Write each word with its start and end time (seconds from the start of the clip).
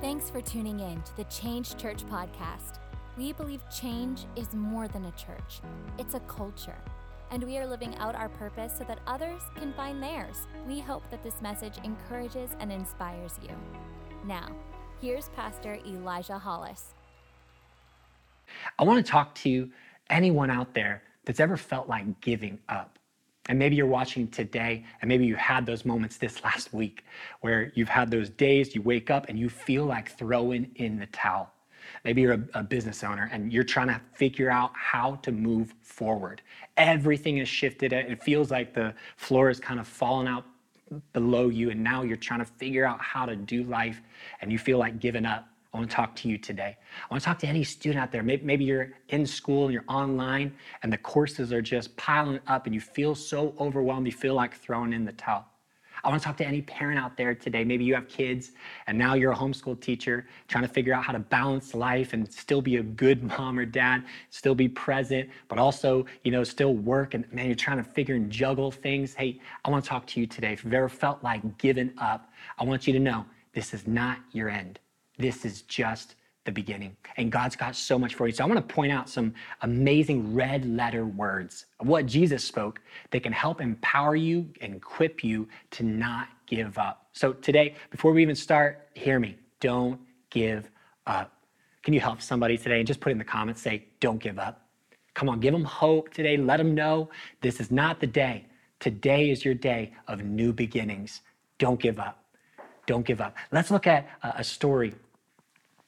Thanks 0.00 0.30
for 0.30 0.40
tuning 0.40 0.78
in 0.78 1.02
to 1.02 1.16
the 1.16 1.24
Change 1.24 1.76
Church 1.76 2.06
podcast. 2.06 2.78
We 3.16 3.32
believe 3.32 3.60
change 3.68 4.26
is 4.36 4.54
more 4.54 4.86
than 4.86 5.06
a 5.06 5.10
church, 5.10 5.60
it's 5.98 6.14
a 6.14 6.20
culture. 6.20 6.78
And 7.32 7.42
we 7.42 7.58
are 7.58 7.66
living 7.66 7.96
out 7.96 8.14
our 8.14 8.28
purpose 8.28 8.72
so 8.78 8.84
that 8.84 9.00
others 9.08 9.42
can 9.56 9.72
find 9.72 10.00
theirs. 10.00 10.46
We 10.68 10.78
hope 10.78 11.10
that 11.10 11.24
this 11.24 11.42
message 11.42 11.78
encourages 11.82 12.50
and 12.60 12.70
inspires 12.70 13.40
you. 13.42 13.50
Now, 14.24 14.54
here's 15.00 15.30
Pastor 15.30 15.80
Elijah 15.84 16.38
Hollis. 16.38 16.94
I 18.78 18.84
want 18.84 19.04
to 19.04 19.10
talk 19.10 19.34
to 19.36 19.68
anyone 20.10 20.48
out 20.48 20.74
there 20.74 21.02
that's 21.24 21.40
ever 21.40 21.56
felt 21.56 21.88
like 21.88 22.20
giving 22.20 22.60
up. 22.68 23.00
And 23.48 23.58
maybe 23.58 23.76
you're 23.76 23.86
watching 23.86 24.28
today, 24.28 24.84
and 25.00 25.08
maybe 25.08 25.24
you 25.26 25.34
had 25.36 25.66
those 25.66 25.84
moments 25.84 26.18
this 26.18 26.44
last 26.44 26.72
week 26.72 27.04
where 27.40 27.72
you've 27.74 27.88
had 27.88 28.10
those 28.10 28.30
days 28.30 28.74
you 28.74 28.82
wake 28.82 29.10
up 29.10 29.28
and 29.28 29.38
you 29.38 29.48
feel 29.48 29.84
like 29.84 30.16
throwing 30.16 30.70
in 30.76 30.98
the 30.98 31.06
towel. 31.06 31.52
Maybe 32.04 32.20
you're 32.20 32.34
a, 32.34 32.44
a, 32.54 32.62
business 32.62 33.02
owner 33.02 33.30
and 33.32 33.52
you're 33.52 33.64
trying 33.64 33.88
to 33.88 34.00
figure 34.12 34.50
out 34.50 34.72
how 34.74 35.16
to 35.16 35.32
move 35.32 35.74
forward. 35.80 36.42
Everything 36.76 37.38
has 37.38 37.48
shifted. 37.48 37.92
It 37.92 38.22
feels 38.22 38.50
like 38.50 38.74
the 38.74 38.94
floor 39.16 39.48
is 39.48 39.58
kind 39.58 39.80
of 39.80 39.88
fallen 39.88 40.28
out 40.28 40.44
below 41.12 41.48
you, 41.48 41.70
and 41.70 41.82
now 41.82 42.02
you're 42.02 42.16
trying 42.16 42.40
to 42.40 42.46
figure 42.46 42.84
out 42.84 43.00
how 43.00 43.26
to 43.26 43.36
do 43.36 43.62
life 43.64 44.00
and 44.40 44.50
you 44.52 44.58
feel 44.58 44.78
like 44.78 45.00
giving 45.00 45.26
up. 45.26 45.48
I 45.78 45.80
want 45.80 45.90
to 45.92 45.96
talk 45.96 46.16
to 46.16 46.28
you 46.28 46.38
today. 46.38 46.76
I 46.76 47.14
want 47.14 47.22
to 47.22 47.24
talk 47.24 47.38
to 47.38 47.46
any 47.46 47.62
student 47.62 48.02
out 48.02 48.10
there. 48.10 48.24
Maybe, 48.24 48.44
maybe, 48.44 48.64
you're 48.64 48.94
in 49.10 49.24
school 49.24 49.66
and 49.66 49.72
you're 49.72 49.84
online 49.86 50.52
and 50.82 50.92
the 50.92 50.98
courses 50.98 51.52
are 51.52 51.62
just 51.62 51.96
piling 51.96 52.40
up 52.48 52.66
and 52.66 52.74
you 52.74 52.80
feel 52.80 53.14
so 53.14 53.54
overwhelmed, 53.60 54.04
you 54.04 54.12
feel 54.12 54.34
like 54.34 54.56
throwing 54.56 54.92
in 54.92 55.04
the 55.04 55.12
towel. 55.12 55.46
I 56.02 56.08
want 56.08 56.20
to 56.20 56.26
talk 56.26 56.36
to 56.38 56.44
any 56.44 56.62
parent 56.62 56.98
out 56.98 57.16
there 57.16 57.32
today. 57.32 57.62
Maybe 57.62 57.84
you 57.84 57.94
have 57.94 58.08
kids 58.08 58.50
and 58.88 58.98
now 58.98 59.14
you're 59.14 59.30
a 59.30 59.36
homeschool 59.36 59.80
teacher 59.80 60.26
trying 60.48 60.62
to 60.62 60.68
figure 60.68 60.92
out 60.92 61.04
how 61.04 61.12
to 61.12 61.20
balance 61.20 61.76
life 61.76 62.12
and 62.12 62.28
still 62.32 62.60
be 62.60 62.78
a 62.78 62.82
good 62.82 63.22
mom 63.38 63.56
or 63.56 63.64
dad, 63.64 64.02
still 64.30 64.56
be 64.56 64.68
present, 64.68 65.30
but 65.46 65.60
also, 65.60 66.06
you 66.24 66.32
know, 66.32 66.42
still 66.42 66.74
work 66.74 67.14
and 67.14 67.32
man, 67.32 67.46
you're 67.46 67.54
trying 67.54 67.78
to 67.78 67.88
figure 67.88 68.16
and 68.16 68.32
juggle 68.32 68.72
things. 68.72 69.14
Hey, 69.14 69.40
I 69.64 69.70
want 69.70 69.84
to 69.84 69.88
talk 69.88 70.08
to 70.08 70.18
you 70.18 70.26
today. 70.26 70.54
If 70.54 70.64
you've 70.64 70.74
ever 70.74 70.88
felt 70.88 71.22
like 71.22 71.56
giving 71.56 71.92
up, 71.98 72.32
I 72.58 72.64
want 72.64 72.88
you 72.88 72.92
to 72.94 72.98
know 72.98 73.26
this 73.52 73.72
is 73.72 73.86
not 73.86 74.18
your 74.32 74.48
end. 74.48 74.80
This 75.18 75.44
is 75.44 75.62
just 75.62 76.14
the 76.44 76.52
beginning. 76.52 76.96
And 77.16 77.30
God's 77.30 77.56
got 77.56 77.76
so 77.76 77.98
much 77.98 78.14
for 78.14 78.26
you. 78.26 78.32
So 78.32 78.42
I 78.42 78.46
want 78.46 78.66
to 78.66 78.74
point 78.74 78.90
out 78.90 79.08
some 79.08 79.34
amazing 79.60 80.34
red 80.34 80.64
letter 80.64 81.04
words 81.04 81.66
of 81.78 81.88
what 81.88 82.06
Jesus 82.06 82.42
spoke 82.42 82.80
that 83.10 83.22
can 83.22 83.32
help 83.32 83.60
empower 83.60 84.16
you 84.16 84.48
and 84.62 84.74
equip 84.74 85.22
you 85.22 85.46
to 85.72 85.82
not 85.82 86.28
give 86.46 86.78
up. 86.78 87.08
So 87.12 87.34
today, 87.34 87.74
before 87.90 88.12
we 88.12 88.22
even 88.22 88.34
start, 88.34 88.88
hear 88.94 89.20
me. 89.20 89.36
Don't 89.60 90.00
give 90.30 90.70
up. 91.06 91.32
Can 91.82 91.92
you 91.92 92.00
help 92.00 92.22
somebody 92.22 92.56
today 92.56 92.78
and 92.78 92.86
just 92.86 93.00
put 93.00 93.12
in 93.12 93.18
the 93.18 93.24
comments, 93.24 93.60
say, 93.60 93.84
don't 94.00 94.18
give 94.18 94.38
up? 94.38 94.66
Come 95.14 95.28
on, 95.28 95.40
give 95.40 95.52
them 95.52 95.64
hope 95.64 96.14
today. 96.14 96.36
Let 96.36 96.58
them 96.58 96.74
know 96.74 97.10
this 97.40 97.60
is 97.60 97.70
not 97.70 98.00
the 98.00 98.06
day. 98.06 98.46
Today 98.78 99.30
is 99.30 99.44
your 99.44 99.54
day 99.54 99.92
of 100.06 100.22
new 100.22 100.52
beginnings. 100.52 101.22
Don't 101.58 101.80
give 101.80 101.98
up. 101.98 102.24
Don't 102.86 103.04
give 103.04 103.20
up. 103.20 103.36
Let's 103.50 103.70
look 103.70 103.86
at 103.86 104.08
a 104.22 104.44
story 104.44 104.94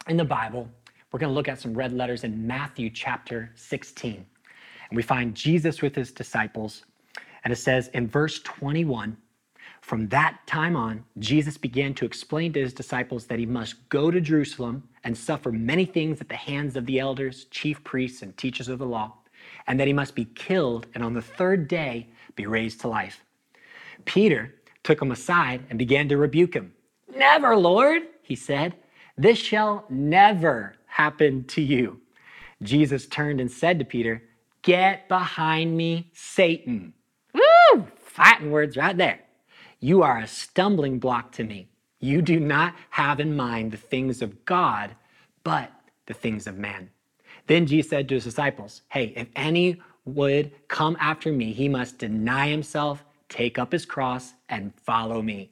in 0.09 0.17
the 0.17 0.25
Bible, 0.25 0.69
we're 1.13 1.21
going 1.21 1.31
to 1.31 1.35
look 1.35 1.49
at 1.49 1.61
some 1.61 1.75
red 1.75 1.93
letters 1.93 2.25
in 2.25 2.47
Matthew 2.47 2.91
chapter 2.91 3.51
16. 3.55 4.15
And 4.89 4.97
we 4.97 5.03
find 5.03 5.35
Jesus 5.35 5.83
with 5.83 5.95
his 5.95 6.11
disciples. 6.11 6.85
And 7.45 7.53
it 7.53 7.57
says 7.57 7.89
in 7.89 8.09
verse 8.09 8.41
21 8.41 9.17
From 9.81 10.09
that 10.09 10.39
time 10.47 10.77
on, 10.77 11.05
Jesus 11.19 11.57
began 11.57 11.95
to 11.95 12.05
explain 12.05 12.53
to 12.53 12.61
his 12.61 12.73
disciples 12.73 13.27
that 13.27 13.39
he 13.39 13.47
must 13.47 13.89
go 13.89 14.11
to 14.11 14.21
Jerusalem 14.21 14.89
and 15.05 15.17
suffer 15.17 15.53
many 15.53 15.85
things 15.85 16.21
at 16.21 16.29
the 16.29 16.37
hands 16.37 16.77
of 16.77 16.87
the 16.87 16.99
elders, 16.99 17.45
chief 17.51 17.83
priests, 17.85 18.23
and 18.23 18.37
teachers 18.37 18.69
of 18.69 18.79
the 18.79 18.87
law, 18.87 19.15
and 19.67 19.79
that 19.79 19.87
he 19.87 19.93
must 19.93 20.15
be 20.15 20.25
killed 20.25 20.87
and 20.95 21.03
on 21.03 21.15
the 21.15 21.23
third 21.23 21.69
day 21.69 22.09
be 22.37 22.47
raised 22.47 22.81
to 22.81 22.89
life. 22.89 23.25
Peter 24.05 24.55
took 24.83 25.01
him 25.01 25.13
aside 25.13 25.63
and 25.71 25.79
began 25.79 26.09
to 26.09 26.17
rebuke 26.17 26.55
him. 26.55 26.73
Never, 27.15 27.57
Lord, 27.57 28.03
he 28.23 28.35
said. 28.37 28.75
This 29.21 29.37
shall 29.37 29.85
never 29.91 30.77
happen 30.87 31.45
to 31.49 31.61
you. 31.61 32.01
Jesus 32.63 33.07
turned 33.07 33.39
and 33.39 33.53
said 33.53 33.79
to 33.79 33.85
Peter, 33.85 34.23
Get 34.63 35.11
behind 35.11 35.77
me, 35.77 36.11
Satan. 36.15 36.95
Woo! 37.35 37.87
Fighting 37.99 38.51
words 38.51 38.79
right 38.79 38.97
there. 38.97 39.21
You 39.79 40.03
are 40.03 40.17
a 40.17 40.27
stumbling 40.27 40.99
block 40.99 41.33
to 41.33 41.45
me. 41.45 41.69
You 41.99 42.23
do 42.23 42.41
not 42.41 42.75
have 42.89 43.21
in 43.21 43.37
mind 43.37 43.73
the 43.73 43.77
things 43.77 44.23
of 44.23 44.47
God, 44.47 44.97
but 45.45 45.71
the 46.07 46.15
things 46.15 46.47
of 46.47 46.57
man. 46.57 46.89
Then 47.47 47.67
Jesus 47.67 47.91
said 47.91 48.09
to 48.09 48.15
his 48.15 48.25
disciples, 48.25 48.81
Hey, 48.89 49.13
if 49.15 49.29
any 49.37 49.83
would 50.07 50.51
come 50.69 50.97
after 50.99 51.31
me, 51.31 51.53
he 51.53 51.69
must 51.69 51.99
deny 51.99 52.49
himself, 52.49 53.05
take 53.29 53.59
up 53.59 53.73
his 53.73 53.85
cross, 53.85 54.33
and 54.49 54.73
follow 54.81 55.21
me. 55.21 55.51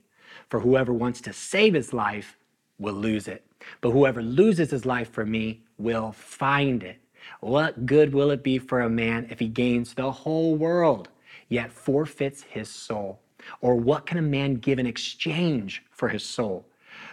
For 0.49 0.61
whoever 0.61 0.95
wants 0.95 1.21
to 1.21 1.35
save 1.35 1.75
his 1.75 1.93
life 1.93 2.39
will 2.79 2.95
lose 2.95 3.29
it. 3.29 3.45
But 3.81 3.91
whoever 3.91 4.23
loses 4.23 4.71
his 4.71 4.87
life 4.87 5.11
for 5.11 5.25
me 5.25 5.63
will 5.79 6.13
find 6.13 6.83
it. 6.83 6.99
What 7.41 7.87
good 7.87 8.13
will 8.13 8.31
it 8.31 8.43
be 8.43 8.59
for 8.59 8.81
a 8.81 8.91
man 8.91 9.27
if 9.31 9.39
he 9.39 9.49
gains 9.49 9.95
the 9.95 10.11
whole 10.11 10.57
world, 10.57 11.09
yet 11.49 11.73
forfeits 11.73 12.43
his 12.43 12.69
soul? 12.69 13.21
Or 13.61 13.77
what 13.77 14.07
can 14.07 14.19
a 14.19 14.23
man 14.23 14.55
give 14.55 14.79
in 14.79 14.87
exchange 14.87 15.85
for 15.91 16.09
his 16.09 16.25
soul? 16.25 16.67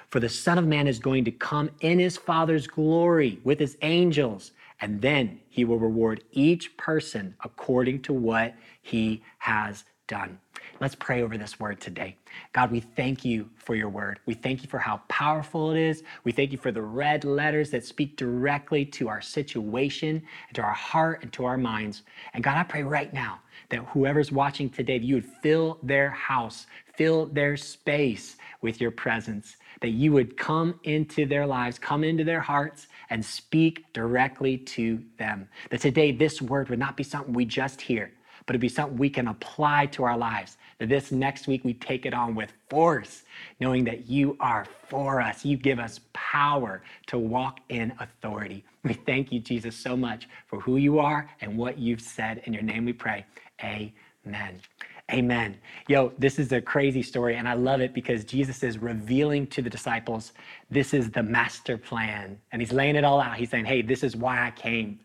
For 0.09 0.19
the 0.19 0.29
Son 0.29 0.57
of 0.57 0.65
Man 0.65 0.87
is 0.87 0.99
going 0.99 1.25
to 1.25 1.31
come 1.31 1.69
in 1.81 1.99
his 1.99 2.17
Father's 2.17 2.67
glory 2.67 3.39
with 3.43 3.59
his 3.59 3.77
angels, 3.81 4.51
and 4.81 5.01
then 5.01 5.39
he 5.49 5.65
will 5.65 5.79
reward 5.79 6.23
each 6.31 6.75
person 6.77 7.35
according 7.43 8.01
to 8.03 8.13
what 8.13 8.53
he 8.81 9.21
has 9.39 9.83
done. 10.07 10.39
Let's 10.79 10.95
pray 10.95 11.21
over 11.21 11.37
this 11.37 11.59
word 11.59 11.79
today. 11.79 12.17
God, 12.53 12.71
we 12.71 12.79
thank 12.79 13.23
you 13.23 13.49
for 13.55 13.75
your 13.75 13.89
word. 13.89 14.19
We 14.25 14.33
thank 14.33 14.61
you 14.61 14.69
for 14.69 14.79
how 14.79 15.01
powerful 15.07 15.71
it 15.71 15.77
is. 15.77 16.03
We 16.23 16.31
thank 16.31 16.51
you 16.51 16.57
for 16.57 16.71
the 16.71 16.81
red 16.81 17.23
letters 17.23 17.69
that 17.71 17.85
speak 17.85 18.17
directly 18.17 18.85
to 18.85 19.07
our 19.07 19.21
situation, 19.21 20.21
and 20.47 20.55
to 20.55 20.61
our 20.61 20.73
heart, 20.73 21.23
and 21.23 21.31
to 21.33 21.45
our 21.45 21.57
minds. 21.57 22.03
And 22.33 22.43
God, 22.43 22.57
I 22.57 22.63
pray 22.63 22.83
right 22.83 23.13
now 23.13 23.39
that 23.69 23.79
whoever's 23.79 24.31
watching 24.31 24.69
today, 24.69 24.97
that 24.97 25.05
you 25.05 25.15
would 25.15 25.25
fill 25.25 25.79
their 25.81 26.09
house, 26.09 26.67
fill 26.95 27.27
their 27.27 27.55
space 27.57 28.35
with 28.61 28.81
your 28.81 28.91
presence, 28.91 29.57
that 29.81 29.89
you 29.89 30.11
would 30.11 30.37
come 30.37 30.79
into 30.83 31.25
their 31.25 31.45
lives, 31.45 31.79
come 31.79 32.03
into 32.03 32.23
their 32.23 32.41
hearts, 32.41 32.87
and 33.09 33.23
speak 33.23 33.85
directly 33.93 34.57
to 34.57 35.01
them. 35.17 35.47
That 35.69 35.81
today, 35.81 36.11
this 36.11 36.41
word 36.41 36.69
would 36.69 36.79
not 36.79 36.97
be 36.97 37.03
something 37.03 37.33
we 37.33 37.45
just 37.45 37.81
hear 37.81 38.11
but 38.45 38.53
it'd 38.53 38.61
be 38.61 38.69
something 38.69 38.97
we 38.97 39.09
can 39.09 39.27
apply 39.27 39.87
to 39.87 40.03
our 40.03 40.17
lives. 40.17 40.57
That 40.79 40.89
this 40.89 41.11
next 41.11 41.47
week 41.47 41.63
we 41.63 41.73
take 41.73 42.05
it 42.05 42.13
on 42.13 42.35
with 42.35 42.51
force, 42.69 43.23
knowing 43.59 43.83
that 43.85 44.07
you 44.07 44.37
are 44.39 44.65
for 44.87 45.21
us. 45.21 45.45
You 45.45 45.57
give 45.57 45.79
us 45.79 46.01
power 46.13 46.81
to 47.07 47.17
walk 47.17 47.59
in 47.69 47.93
authority. 47.99 48.63
We 48.83 48.93
thank 48.93 49.31
you, 49.31 49.39
Jesus, 49.39 49.75
so 49.75 49.97
much 49.97 50.27
for 50.47 50.59
who 50.59 50.77
you 50.77 50.99
are 50.99 51.29
and 51.41 51.57
what 51.57 51.79
you've 51.79 52.01
said. 52.01 52.41
In 52.45 52.53
your 52.53 52.61
name 52.61 52.85
we 52.85 52.93
pray. 52.93 53.25
Amen. 53.63 54.61
Amen. 55.11 55.55
Yo, 55.87 56.11
this 56.17 56.39
is 56.39 56.51
a 56.51 56.59
crazy 56.59 57.03
story, 57.03 57.35
and 57.35 57.47
I 57.47 57.53
love 57.53 57.79
it 57.79 57.93
because 57.93 58.25
Jesus 58.25 58.63
is 58.63 58.79
revealing 58.79 59.45
to 59.47 59.61
the 59.61 59.69
disciples 59.69 60.33
this 60.71 60.95
is 60.95 61.11
the 61.11 61.21
master 61.21 61.77
plan. 61.77 62.39
And 62.51 62.61
he's 62.61 62.73
laying 62.73 62.95
it 62.95 63.03
all 63.03 63.21
out. 63.21 63.37
He's 63.37 63.51
saying, 63.51 63.65
hey, 63.65 63.83
this 63.83 64.03
is 64.03 64.15
why 64.15 64.45
I 64.47 64.51
came. 64.51 64.99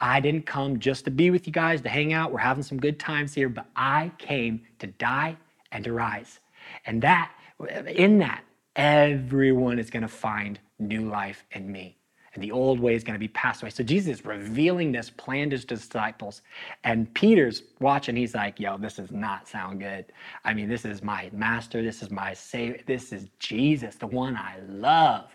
I 0.00 0.20
didn't 0.20 0.46
come 0.46 0.78
just 0.78 1.04
to 1.04 1.10
be 1.10 1.30
with 1.30 1.46
you 1.46 1.52
guys, 1.52 1.80
to 1.82 1.88
hang 1.88 2.12
out. 2.12 2.32
We're 2.32 2.38
having 2.38 2.62
some 2.62 2.78
good 2.78 2.98
times 2.98 3.34
here, 3.34 3.48
but 3.48 3.66
I 3.76 4.12
came 4.18 4.62
to 4.78 4.86
die 4.86 5.36
and 5.72 5.84
to 5.84 5.92
rise. 5.92 6.40
And 6.86 7.02
that, 7.02 7.32
in 7.86 8.18
that, 8.18 8.42
everyone 8.76 9.78
is 9.78 9.90
going 9.90 10.02
to 10.02 10.08
find 10.08 10.58
new 10.78 11.08
life 11.08 11.44
in 11.52 11.70
me. 11.70 11.96
And 12.32 12.42
the 12.42 12.52
old 12.52 12.78
way 12.78 12.94
is 12.94 13.02
going 13.02 13.16
to 13.16 13.20
be 13.20 13.28
passed 13.28 13.60
away. 13.62 13.70
So 13.70 13.82
Jesus 13.82 14.20
is 14.20 14.24
revealing 14.24 14.92
this 14.92 15.10
plan 15.10 15.50
to 15.50 15.56
his 15.56 15.64
disciples. 15.64 16.42
And 16.84 17.12
Peter's 17.12 17.64
watching. 17.80 18.14
He's 18.14 18.36
like, 18.36 18.60
yo, 18.60 18.78
this 18.78 18.94
does 18.94 19.10
not 19.10 19.48
sound 19.48 19.80
good. 19.80 20.06
I 20.44 20.54
mean, 20.54 20.68
this 20.68 20.84
is 20.84 21.02
my 21.02 21.28
master. 21.32 21.82
This 21.82 22.02
is 22.02 22.10
my 22.10 22.32
savior. 22.32 22.80
This 22.86 23.12
is 23.12 23.28
Jesus, 23.40 23.96
the 23.96 24.06
one 24.06 24.36
I 24.36 24.58
love. 24.68 25.28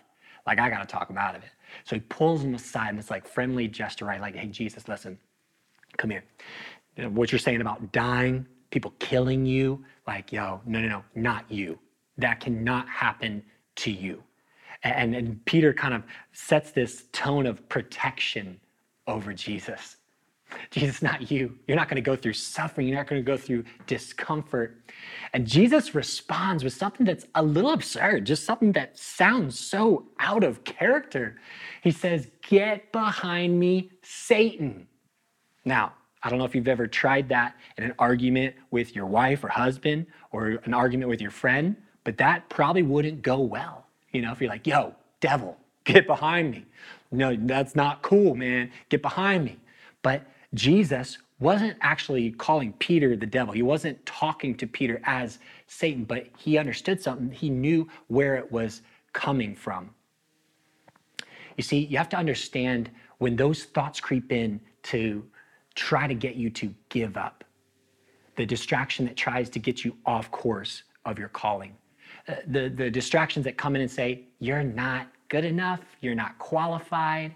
Like, 0.46 0.58
I 0.58 0.70
got 0.70 0.80
to 0.80 0.86
talk 0.86 1.10
him 1.10 1.18
out 1.18 1.36
of 1.36 1.42
it. 1.42 1.50
So 1.84 1.96
he 1.96 2.00
pulls 2.00 2.42
him 2.42 2.54
aside 2.54 2.90
and 2.90 2.98
it's 2.98 3.10
like 3.10 3.26
friendly 3.26 3.68
gesture, 3.68 4.04
right? 4.04 4.20
Like, 4.20 4.36
hey, 4.36 4.46
Jesus, 4.46 4.88
listen, 4.88 5.18
come 5.96 6.10
here. 6.10 6.24
What 7.08 7.32
you're 7.32 7.38
saying 7.38 7.60
about 7.60 7.92
dying, 7.92 8.46
people 8.70 8.94
killing 8.98 9.44
you, 9.46 9.84
like, 10.06 10.32
yo, 10.32 10.60
no, 10.66 10.80
no, 10.80 10.88
no, 10.88 11.04
not 11.14 11.50
you. 11.50 11.78
That 12.18 12.40
cannot 12.40 12.88
happen 12.88 13.42
to 13.76 13.90
you. 13.90 14.22
And, 14.82 15.14
and 15.14 15.44
Peter 15.44 15.72
kind 15.72 15.94
of 15.94 16.04
sets 16.32 16.70
this 16.70 17.04
tone 17.12 17.46
of 17.46 17.68
protection 17.68 18.60
over 19.06 19.32
Jesus. 19.32 19.96
Jesus, 20.70 21.02
not 21.02 21.30
you. 21.30 21.58
You're 21.66 21.76
not 21.76 21.88
going 21.88 21.96
to 21.96 22.02
go 22.02 22.16
through 22.16 22.34
suffering. 22.34 22.86
You're 22.86 22.96
not 22.96 23.06
going 23.06 23.22
to 23.22 23.26
go 23.26 23.36
through 23.36 23.64
discomfort. 23.86 24.80
And 25.32 25.46
Jesus 25.46 25.94
responds 25.94 26.64
with 26.64 26.72
something 26.72 27.04
that's 27.04 27.26
a 27.34 27.42
little 27.42 27.72
absurd, 27.72 28.26
just 28.26 28.44
something 28.44 28.72
that 28.72 28.98
sounds 28.98 29.58
so 29.58 30.06
out 30.18 30.44
of 30.44 30.64
character. 30.64 31.36
He 31.82 31.90
says, 31.90 32.28
Get 32.48 32.92
behind 32.92 33.58
me, 33.58 33.90
Satan. 34.02 34.86
Now, 35.64 35.94
I 36.22 36.30
don't 36.30 36.38
know 36.38 36.44
if 36.44 36.54
you've 36.54 36.68
ever 36.68 36.86
tried 36.86 37.28
that 37.28 37.56
in 37.76 37.84
an 37.84 37.94
argument 37.98 38.54
with 38.70 38.94
your 38.94 39.06
wife 39.06 39.44
or 39.44 39.48
husband 39.48 40.06
or 40.32 40.60
an 40.64 40.74
argument 40.74 41.08
with 41.10 41.20
your 41.20 41.30
friend, 41.30 41.76
but 42.04 42.16
that 42.18 42.48
probably 42.48 42.82
wouldn't 42.82 43.22
go 43.22 43.40
well. 43.40 43.86
You 44.12 44.22
know, 44.22 44.32
if 44.32 44.40
you're 44.40 44.50
like, 44.50 44.66
yo, 44.66 44.94
devil, 45.20 45.56
get 45.84 46.06
behind 46.06 46.50
me. 46.50 46.64
No, 47.12 47.36
that's 47.36 47.76
not 47.76 48.02
cool, 48.02 48.34
man. 48.34 48.70
Get 48.88 49.02
behind 49.02 49.44
me. 49.44 49.58
But 50.02 50.26
Jesus 50.56 51.18
wasn't 51.38 51.76
actually 51.82 52.30
calling 52.32 52.72
Peter 52.74 53.14
the 53.14 53.26
devil. 53.26 53.52
He 53.52 53.62
wasn't 53.62 54.04
talking 54.06 54.54
to 54.56 54.66
Peter 54.66 55.00
as 55.04 55.38
Satan, 55.66 56.04
but 56.04 56.28
he 56.38 56.56
understood 56.56 57.00
something. 57.02 57.30
He 57.30 57.50
knew 57.50 57.86
where 58.08 58.36
it 58.36 58.50
was 58.50 58.80
coming 59.12 59.54
from. 59.54 59.90
You 61.56 61.62
see, 61.62 61.80
you 61.80 61.98
have 61.98 62.08
to 62.10 62.16
understand 62.16 62.90
when 63.18 63.36
those 63.36 63.64
thoughts 63.64 64.00
creep 64.00 64.32
in 64.32 64.60
to 64.84 65.24
try 65.74 66.06
to 66.06 66.14
get 66.14 66.36
you 66.36 66.48
to 66.50 66.74
give 66.88 67.16
up, 67.16 67.44
the 68.36 68.46
distraction 68.46 69.04
that 69.06 69.16
tries 69.16 69.50
to 69.50 69.58
get 69.58 69.84
you 69.84 69.96
off 70.06 70.30
course 70.30 70.84
of 71.04 71.18
your 71.18 71.28
calling, 71.28 71.74
uh, 72.28 72.34
the, 72.46 72.68
the 72.68 72.90
distractions 72.90 73.44
that 73.44 73.56
come 73.58 73.76
in 73.76 73.82
and 73.82 73.90
say, 73.90 74.24
You're 74.38 74.62
not 74.62 75.08
good 75.28 75.44
enough, 75.44 75.80
you're 76.00 76.14
not 76.14 76.38
qualified, 76.38 77.34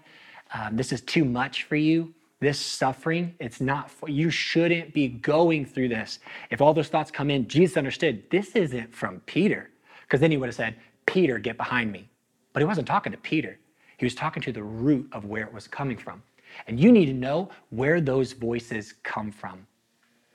um, 0.53 0.75
this 0.75 0.91
is 0.91 1.01
too 1.01 1.23
much 1.23 1.63
for 1.63 1.75
you 1.75 2.13
this 2.41 2.59
suffering, 2.59 3.35
it's 3.39 3.61
not 3.61 3.89
for 3.89 4.09
you 4.09 4.29
shouldn't 4.29 4.93
be 4.93 5.07
going 5.07 5.63
through 5.63 5.89
this. 5.89 6.19
If 6.49 6.59
all 6.59 6.73
those 6.73 6.89
thoughts 6.89 7.11
come 7.11 7.29
in, 7.29 7.47
Jesus 7.47 7.77
understood 7.77 8.29
this 8.31 8.55
isn't 8.55 8.93
from 8.93 9.21
Peter. 9.27 9.69
Because 10.01 10.19
then 10.19 10.31
he 10.31 10.37
would 10.37 10.47
have 10.47 10.55
said, 10.55 10.75
Peter, 11.05 11.37
get 11.37 11.55
behind 11.55 11.91
me. 11.91 12.09
But 12.51 12.61
he 12.61 12.65
wasn't 12.65 12.87
talking 12.87 13.11
to 13.11 13.17
Peter. 13.19 13.57
He 13.97 14.05
was 14.05 14.15
talking 14.15 14.41
to 14.43 14.51
the 14.51 14.63
root 14.63 15.07
of 15.11 15.25
where 15.25 15.45
it 15.45 15.53
was 15.53 15.67
coming 15.67 15.97
from. 15.97 16.23
And 16.67 16.79
you 16.79 16.91
need 16.91 17.05
to 17.05 17.13
know 17.13 17.49
where 17.69 18.01
those 18.01 18.33
voices 18.33 18.95
come 19.03 19.31
from. 19.31 19.65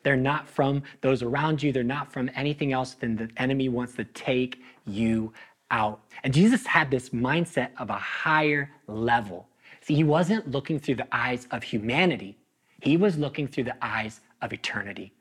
They're 0.05 0.17
not 0.17 0.49
from 0.49 0.85
those 1.01 1.23
around 1.23 1.61
you, 1.61 1.73
they're 1.73 1.83
not 1.83 2.13
from 2.13 2.31
anything 2.37 2.73
else 2.73 2.95
than 2.95 3.17
the 3.17 3.29
enemy 3.39 3.69
wants 3.69 3.95
to 3.97 4.05
take 4.05 4.63
you 4.87 5.33
out. 5.73 6.01
And 6.23 6.33
Jesus 6.33 6.65
had 6.65 6.91
this 6.93 7.09
mindset 7.09 7.71
of 7.79 7.91
a 7.91 7.99
higher 7.99 8.71
level. 8.87 9.49
See, 9.87 9.95
he 9.95 10.03
wasn't 10.03 10.51
looking 10.51 10.81
through 10.81 10.97
the 10.97 11.07
eyes 11.13 11.47
of 11.53 11.63
humanity, 11.63 12.37
he 12.83 12.97
was 12.97 13.17
looking 13.17 13.47
through 13.47 13.65
the 13.65 13.77
eyes 13.81 14.21
of 14.43 14.53
eternity. 14.53 15.13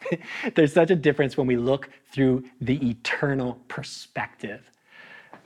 There's 0.54 0.74
such 0.74 0.90
a 0.90 0.94
difference 0.94 1.38
when 1.38 1.46
we 1.46 1.56
look 1.56 1.88
through 2.12 2.44
the 2.60 2.90
eternal 2.90 3.54
perspective. 3.68 4.70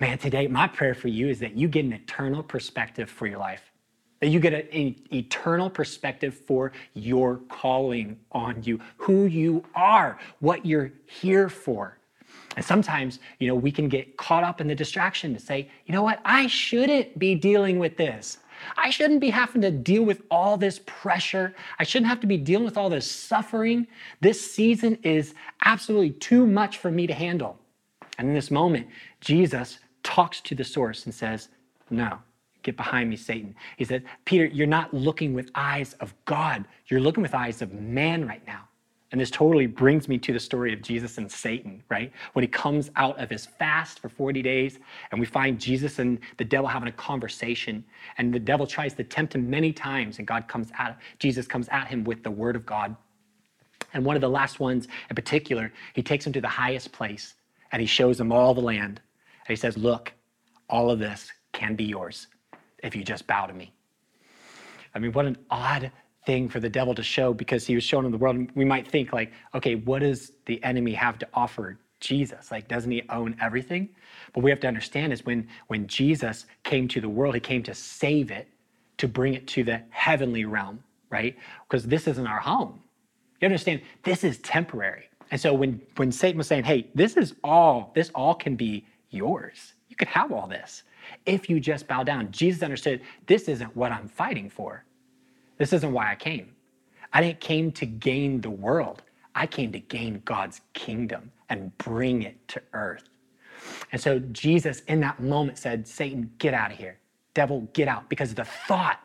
Man, 0.00 0.18
today, 0.18 0.48
my 0.48 0.66
prayer 0.66 0.94
for 0.94 1.06
you 1.06 1.28
is 1.28 1.38
that 1.38 1.56
you 1.56 1.68
get 1.68 1.84
an 1.84 1.92
eternal 1.92 2.42
perspective 2.42 3.08
for 3.08 3.28
your 3.28 3.38
life, 3.38 3.70
that 4.18 4.28
you 4.28 4.40
get 4.40 4.52
an 4.52 4.96
eternal 5.12 5.70
perspective 5.70 6.34
for 6.34 6.72
your 6.94 7.36
calling 7.48 8.18
on 8.32 8.60
you, 8.64 8.80
who 8.96 9.26
you 9.26 9.64
are, 9.76 10.18
what 10.40 10.66
you're 10.66 10.90
here 11.06 11.48
for. 11.48 11.98
And 12.56 12.64
sometimes, 12.64 13.20
you 13.38 13.46
know, 13.46 13.54
we 13.54 13.70
can 13.70 13.88
get 13.88 14.16
caught 14.16 14.42
up 14.42 14.60
in 14.60 14.66
the 14.66 14.74
distraction 14.74 15.32
to 15.32 15.40
say, 15.40 15.70
you 15.86 15.92
know 15.92 16.02
what, 16.02 16.20
I 16.24 16.48
shouldn't 16.48 17.18
be 17.20 17.36
dealing 17.36 17.78
with 17.78 17.96
this. 17.96 18.38
I 18.76 18.90
shouldn't 18.90 19.20
be 19.20 19.30
having 19.30 19.62
to 19.62 19.70
deal 19.70 20.02
with 20.02 20.22
all 20.30 20.56
this 20.56 20.80
pressure. 20.86 21.54
I 21.78 21.84
shouldn't 21.84 22.08
have 22.08 22.20
to 22.20 22.26
be 22.26 22.36
dealing 22.36 22.64
with 22.64 22.76
all 22.76 22.90
this 22.90 23.10
suffering. 23.10 23.86
This 24.20 24.52
season 24.52 24.98
is 25.02 25.34
absolutely 25.64 26.10
too 26.10 26.46
much 26.46 26.78
for 26.78 26.90
me 26.90 27.06
to 27.06 27.14
handle. 27.14 27.58
And 28.18 28.28
in 28.28 28.34
this 28.34 28.50
moment, 28.50 28.86
Jesus 29.20 29.78
talks 30.02 30.40
to 30.42 30.54
the 30.54 30.64
source 30.64 31.04
and 31.06 31.14
says, 31.14 31.48
No, 31.90 32.18
get 32.62 32.76
behind 32.76 33.10
me, 33.10 33.16
Satan. 33.16 33.54
He 33.76 33.84
said, 33.84 34.04
Peter, 34.24 34.44
you're 34.44 34.66
not 34.66 34.94
looking 34.94 35.34
with 35.34 35.50
eyes 35.54 35.94
of 35.94 36.14
God, 36.24 36.64
you're 36.86 37.00
looking 37.00 37.22
with 37.22 37.34
eyes 37.34 37.62
of 37.62 37.72
man 37.72 38.26
right 38.26 38.46
now. 38.46 38.68
And 39.14 39.20
this 39.20 39.30
totally 39.30 39.68
brings 39.68 40.08
me 40.08 40.18
to 40.18 40.32
the 40.32 40.40
story 40.40 40.72
of 40.72 40.82
Jesus 40.82 41.18
and 41.18 41.30
Satan, 41.30 41.84
right? 41.88 42.10
When 42.32 42.42
he 42.42 42.48
comes 42.48 42.90
out 42.96 43.16
of 43.20 43.30
his 43.30 43.46
fast 43.46 44.00
for 44.00 44.08
40 44.08 44.42
days, 44.42 44.80
and 45.12 45.20
we 45.20 45.24
find 45.24 45.56
Jesus 45.56 46.00
and 46.00 46.18
the 46.36 46.44
devil 46.44 46.66
having 46.66 46.88
a 46.88 46.92
conversation, 46.92 47.84
and 48.18 48.34
the 48.34 48.40
devil 48.40 48.66
tries 48.66 48.92
to 48.94 49.04
tempt 49.04 49.36
him 49.36 49.48
many 49.48 49.72
times, 49.72 50.18
and 50.18 50.26
God 50.26 50.48
comes 50.48 50.72
at 50.80 50.98
Jesus 51.20 51.46
comes 51.46 51.68
at 51.68 51.86
him 51.86 52.02
with 52.02 52.24
the 52.24 52.30
word 52.32 52.56
of 52.56 52.66
God. 52.66 52.96
And 53.92 54.04
one 54.04 54.16
of 54.16 54.20
the 54.20 54.28
last 54.28 54.58
ones 54.58 54.88
in 55.08 55.14
particular, 55.14 55.72
he 55.92 56.02
takes 56.02 56.26
him 56.26 56.32
to 56.32 56.40
the 56.40 56.48
highest 56.48 56.90
place 56.90 57.34
and 57.70 57.80
he 57.80 57.86
shows 57.86 58.18
him 58.18 58.32
all 58.32 58.52
the 58.52 58.62
land. 58.62 59.00
And 59.46 59.48
he 59.48 59.54
says, 59.54 59.78
Look, 59.78 60.12
all 60.68 60.90
of 60.90 60.98
this 60.98 61.30
can 61.52 61.76
be 61.76 61.84
yours 61.84 62.26
if 62.82 62.96
you 62.96 63.04
just 63.04 63.28
bow 63.28 63.46
to 63.46 63.52
me. 63.52 63.72
I 64.92 64.98
mean, 64.98 65.12
what 65.12 65.24
an 65.24 65.38
odd 65.50 65.92
thing 66.26 66.48
for 66.48 66.60
the 66.60 66.68
devil 66.68 66.94
to 66.94 67.02
show 67.02 67.34
because 67.34 67.66
he 67.66 67.74
was 67.74 67.84
shown 67.84 68.04
in 68.04 68.10
the 68.10 68.18
world. 68.18 68.48
We 68.54 68.64
might 68.64 68.88
think 68.88 69.12
like, 69.12 69.32
okay, 69.54 69.74
what 69.74 70.00
does 70.00 70.32
the 70.46 70.62
enemy 70.64 70.92
have 70.94 71.18
to 71.18 71.28
offer 71.34 71.78
Jesus? 72.00 72.50
Like, 72.50 72.68
doesn't 72.68 72.90
he 72.90 73.02
own 73.10 73.36
everything? 73.40 73.88
But 74.32 74.42
we 74.42 74.50
have 74.50 74.60
to 74.60 74.68
understand 74.68 75.12
is 75.12 75.24
when 75.24 75.48
when 75.68 75.86
Jesus 75.86 76.46
came 76.62 76.88
to 76.88 77.00
the 77.00 77.08
world, 77.08 77.34
he 77.34 77.40
came 77.40 77.62
to 77.64 77.74
save 77.74 78.30
it, 78.30 78.48
to 78.98 79.08
bring 79.08 79.34
it 79.34 79.46
to 79.48 79.64
the 79.64 79.82
heavenly 79.90 80.44
realm, 80.44 80.82
right? 81.10 81.36
Because 81.68 81.86
this 81.86 82.06
isn't 82.08 82.26
our 82.26 82.40
home. 82.40 82.80
You 83.40 83.46
understand? 83.46 83.82
This 84.02 84.24
is 84.24 84.38
temporary. 84.38 85.04
And 85.30 85.40
so 85.40 85.52
when 85.54 85.80
when 85.96 86.12
Satan 86.12 86.38
was 86.38 86.46
saying, 86.46 86.64
hey, 86.64 86.88
this 86.94 87.16
is 87.16 87.34
all, 87.42 87.92
this 87.94 88.10
all 88.14 88.34
can 88.34 88.56
be 88.56 88.86
yours. 89.10 89.74
You 89.88 89.96
could 89.96 90.08
have 90.08 90.32
all 90.32 90.46
this 90.46 90.82
if 91.26 91.48
you 91.48 91.60
just 91.60 91.86
bow 91.86 92.02
down. 92.02 92.30
Jesus 92.30 92.62
understood 92.62 93.00
this 93.26 93.48
isn't 93.48 93.76
what 93.76 93.92
I'm 93.92 94.08
fighting 94.08 94.50
for. 94.50 94.84
This 95.58 95.72
isn't 95.72 95.92
why 95.92 96.10
I 96.10 96.14
came. 96.14 96.54
I 97.12 97.20
didn't 97.20 97.40
came 97.40 97.70
to 97.72 97.86
gain 97.86 98.40
the 98.40 98.50
world. 98.50 99.02
I 99.34 99.46
came 99.46 99.72
to 99.72 99.80
gain 99.80 100.22
God's 100.24 100.60
kingdom 100.72 101.30
and 101.48 101.76
bring 101.78 102.22
it 102.22 102.36
to 102.48 102.62
earth. 102.72 103.08
And 103.92 104.00
so 104.00 104.18
Jesus 104.18 104.80
in 104.88 105.00
that 105.00 105.20
moment 105.20 105.58
said, 105.58 105.86
Satan, 105.86 106.30
get 106.38 106.54
out 106.54 106.72
of 106.72 106.78
here. 106.78 106.98
Devil, 107.34 107.68
get 107.72 107.88
out. 107.88 108.08
Because 108.08 108.34
the 108.34 108.44
thought 108.44 109.00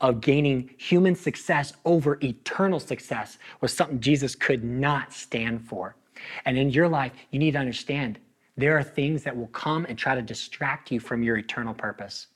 of 0.00 0.20
gaining 0.20 0.70
human 0.78 1.14
success 1.14 1.72
over 1.84 2.18
eternal 2.22 2.80
success 2.80 3.38
was 3.60 3.72
something 3.72 4.00
Jesus 4.00 4.34
could 4.34 4.64
not 4.64 5.12
stand 5.12 5.66
for. 5.66 5.96
And 6.44 6.58
in 6.58 6.70
your 6.70 6.88
life, 6.88 7.12
you 7.30 7.38
need 7.38 7.52
to 7.52 7.58
understand 7.58 8.18
there 8.56 8.76
are 8.76 8.82
things 8.82 9.22
that 9.22 9.36
will 9.36 9.48
come 9.48 9.86
and 9.86 9.96
try 9.96 10.14
to 10.14 10.22
distract 10.22 10.90
you 10.90 11.00
from 11.00 11.22
your 11.22 11.38
eternal 11.38 11.74
purpose, 11.74 12.28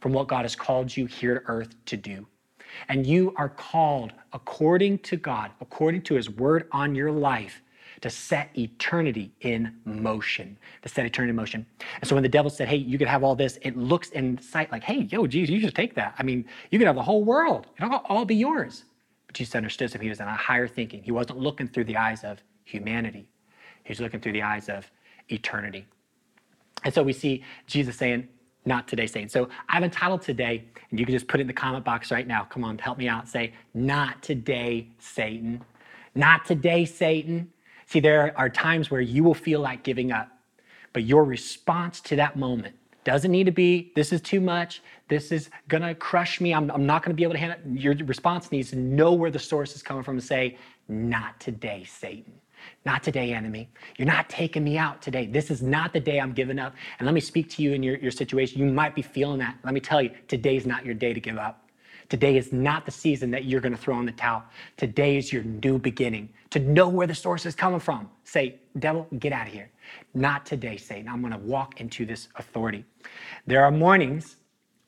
from 0.00 0.12
what 0.12 0.28
God 0.28 0.42
has 0.42 0.54
called 0.54 0.94
you 0.94 1.06
here 1.06 1.40
to 1.40 1.46
earth 1.46 1.74
to 1.86 1.96
do. 1.96 2.26
And 2.88 3.06
you 3.06 3.34
are 3.36 3.48
called 3.48 4.12
according 4.32 4.98
to 5.00 5.16
God, 5.16 5.50
according 5.60 6.02
to 6.02 6.14
His 6.14 6.30
word 6.30 6.68
on 6.72 6.94
your 6.94 7.12
life, 7.12 7.62
to 8.00 8.10
set 8.10 8.50
eternity 8.58 9.32
in 9.40 9.74
motion, 9.84 10.58
to 10.82 10.88
set 10.88 11.06
eternity 11.06 11.30
in 11.30 11.36
motion. 11.36 11.66
And 12.00 12.08
so 12.08 12.16
when 12.16 12.22
the 12.22 12.28
devil 12.28 12.50
said, 12.50 12.68
Hey, 12.68 12.76
you 12.76 12.98
could 12.98 13.08
have 13.08 13.22
all 13.22 13.34
this, 13.34 13.58
it 13.62 13.76
looks 13.76 14.10
in 14.10 14.40
sight 14.40 14.72
like, 14.72 14.82
Hey, 14.82 15.02
yo, 15.10 15.26
Jesus, 15.26 15.50
you 15.50 15.60
should 15.60 15.74
take 15.74 15.94
that. 15.94 16.14
I 16.18 16.22
mean, 16.22 16.44
you 16.70 16.78
could 16.78 16.86
have 16.86 16.96
the 16.96 17.02
whole 17.02 17.24
world, 17.24 17.68
it'll 17.78 17.94
all 18.06 18.24
be 18.24 18.36
yours. 18.36 18.84
But 19.26 19.36
Jesus 19.36 19.54
understood 19.54 19.90
so 19.90 19.98
he 19.98 20.08
was 20.08 20.20
in 20.20 20.26
a 20.26 20.34
higher 20.34 20.66
thinking. 20.66 21.02
He 21.02 21.12
wasn't 21.12 21.38
looking 21.38 21.68
through 21.68 21.84
the 21.84 21.96
eyes 21.96 22.24
of 22.24 22.42
humanity, 22.64 23.28
he 23.84 23.90
was 23.90 24.00
looking 24.00 24.20
through 24.20 24.32
the 24.32 24.42
eyes 24.42 24.68
of 24.68 24.90
eternity. 25.28 25.86
And 26.84 26.92
so 26.92 27.02
we 27.02 27.12
see 27.12 27.44
Jesus 27.66 27.96
saying, 27.96 28.28
not 28.64 28.86
today, 28.86 29.06
Satan. 29.06 29.28
So 29.28 29.48
I've 29.68 29.82
entitled 29.82 30.22
today, 30.22 30.64
and 30.90 31.00
you 31.00 31.04
can 31.04 31.14
just 31.14 31.26
put 31.26 31.40
it 31.40 31.42
in 31.42 31.46
the 31.46 31.52
comment 31.52 31.84
box 31.84 32.10
right 32.10 32.26
now. 32.26 32.44
Come 32.44 32.64
on, 32.64 32.78
help 32.78 32.98
me 32.98 33.08
out. 33.08 33.28
Say, 33.28 33.52
Not 33.74 34.22
today, 34.22 34.88
Satan. 34.98 35.64
Not 36.14 36.44
today, 36.44 36.84
Satan. 36.84 37.52
See, 37.86 38.00
there 38.00 38.32
are 38.38 38.48
times 38.48 38.90
where 38.90 39.00
you 39.00 39.24
will 39.24 39.34
feel 39.34 39.60
like 39.60 39.82
giving 39.82 40.12
up, 40.12 40.30
but 40.92 41.04
your 41.04 41.24
response 41.24 42.00
to 42.02 42.16
that 42.16 42.36
moment 42.36 42.76
doesn't 43.04 43.32
need 43.32 43.44
to 43.44 43.52
be, 43.52 43.90
This 43.96 44.12
is 44.12 44.20
too 44.20 44.40
much. 44.40 44.80
This 45.08 45.32
is 45.32 45.50
to 45.68 45.94
crush 45.96 46.40
me. 46.40 46.54
I'm, 46.54 46.70
I'm 46.70 46.86
not 46.86 47.02
to 47.10 47.14
be 47.14 47.24
able 47.24 47.34
to 47.34 47.38
handle 47.38 47.58
it. 47.58 47.80
Your 47.80 47.94
response 48.06 48.52
needs 48.52 48.70
to 48.70 48.76
know 48.76 49.12
where 49.12 49.30
the 49.30 49.38
source 49.38 49.74
is 49.74 49.82
coming 49.82 50.04
from 50.04 50.16
and 50.16 50.24
say, 50.24 50.56
Not 50.88 51.40
today, 51.40 51.84
Satan. 51.84 52.32
Not 52.84 53.02
today, 53.02 53.32
enemy. 53.32 53.68
You're 53.96 54.06
not 54.06 54.28
taking 54.28 54.64
me 54.64 54.78
out 54.78 55.02
today. 55.02 55.26
This 55.26 55.50
is 55.50 55.62
not 55.62 55.92
the 55.92 56.00
day 56.00 56.20
I'm 56.20 56.32
giving 56.32 56.58
up. 56.58 56.74
And 56.98 57.06
let 57.06 57.14
me 57.14 57.20
speak 57.20 57.48
to 57.50 57.62
you 57.62 57.72
in 57.72 57.82
your, 57.82 57.96
your 57.98 58.10
situation. 58.10 58.60
You 58.60 58.72
might 58.72 58.94
be 58.94 59.02
feeling 59.02 59.38
that. 59.38 59.56
Let 59.64 59.74
me 59.74 59.80
tell 59.80 60.02
you, 60.02 60.10
today's 60.28 60.66
not 60.66 60.84
your 60.84 60.94
day 60.94 61.12
to 61.12 61.20
give 61.20 61.38
up. 61.38 61.68
Today 62.08 62.36
is 62.36 62.52
not 62.52 62.84
the 62.84 62.90
season 62.90 63.30
that 63.30 63.44
you're 63.46 63.60
going 63.60 63.74
to 63.74 63.80
throw 63.80 63.98
in 63.98 64.06
the 64.06 64.12
towel. 64.12 64.42
Today 64.76 65.16
is 65.16 65.32
your 65.32 65.44
new 65.44 65.78
beginning. 65.78 66.28
To 66.50 66.58
know 66.58 66.88
where 66.88 67.06
the 67.06 67.14
source 67.14 67.46
is 67.46 67.54
coming 67.54 67.80
from. 67.80 68.10
Say, 68.24 68.60
devil, 68.78 69.06
get 69.18 69.32
out 69.32 69.46
of 69.46 69.52
here. 69.52 69.70
Not 70.12 70.44
today, 70.44 70.76
Satan. 70.76 71.08
I'm 71.08 71.20
going 71.22 71.32
to 71.32 71.38
walk 71.38 71.80
into 71.80 72.04
this 72.04 72.28
authority. 72.36 72.84
There 73.46 73.64
are 73.64 73.70
mornings 73.70 74.36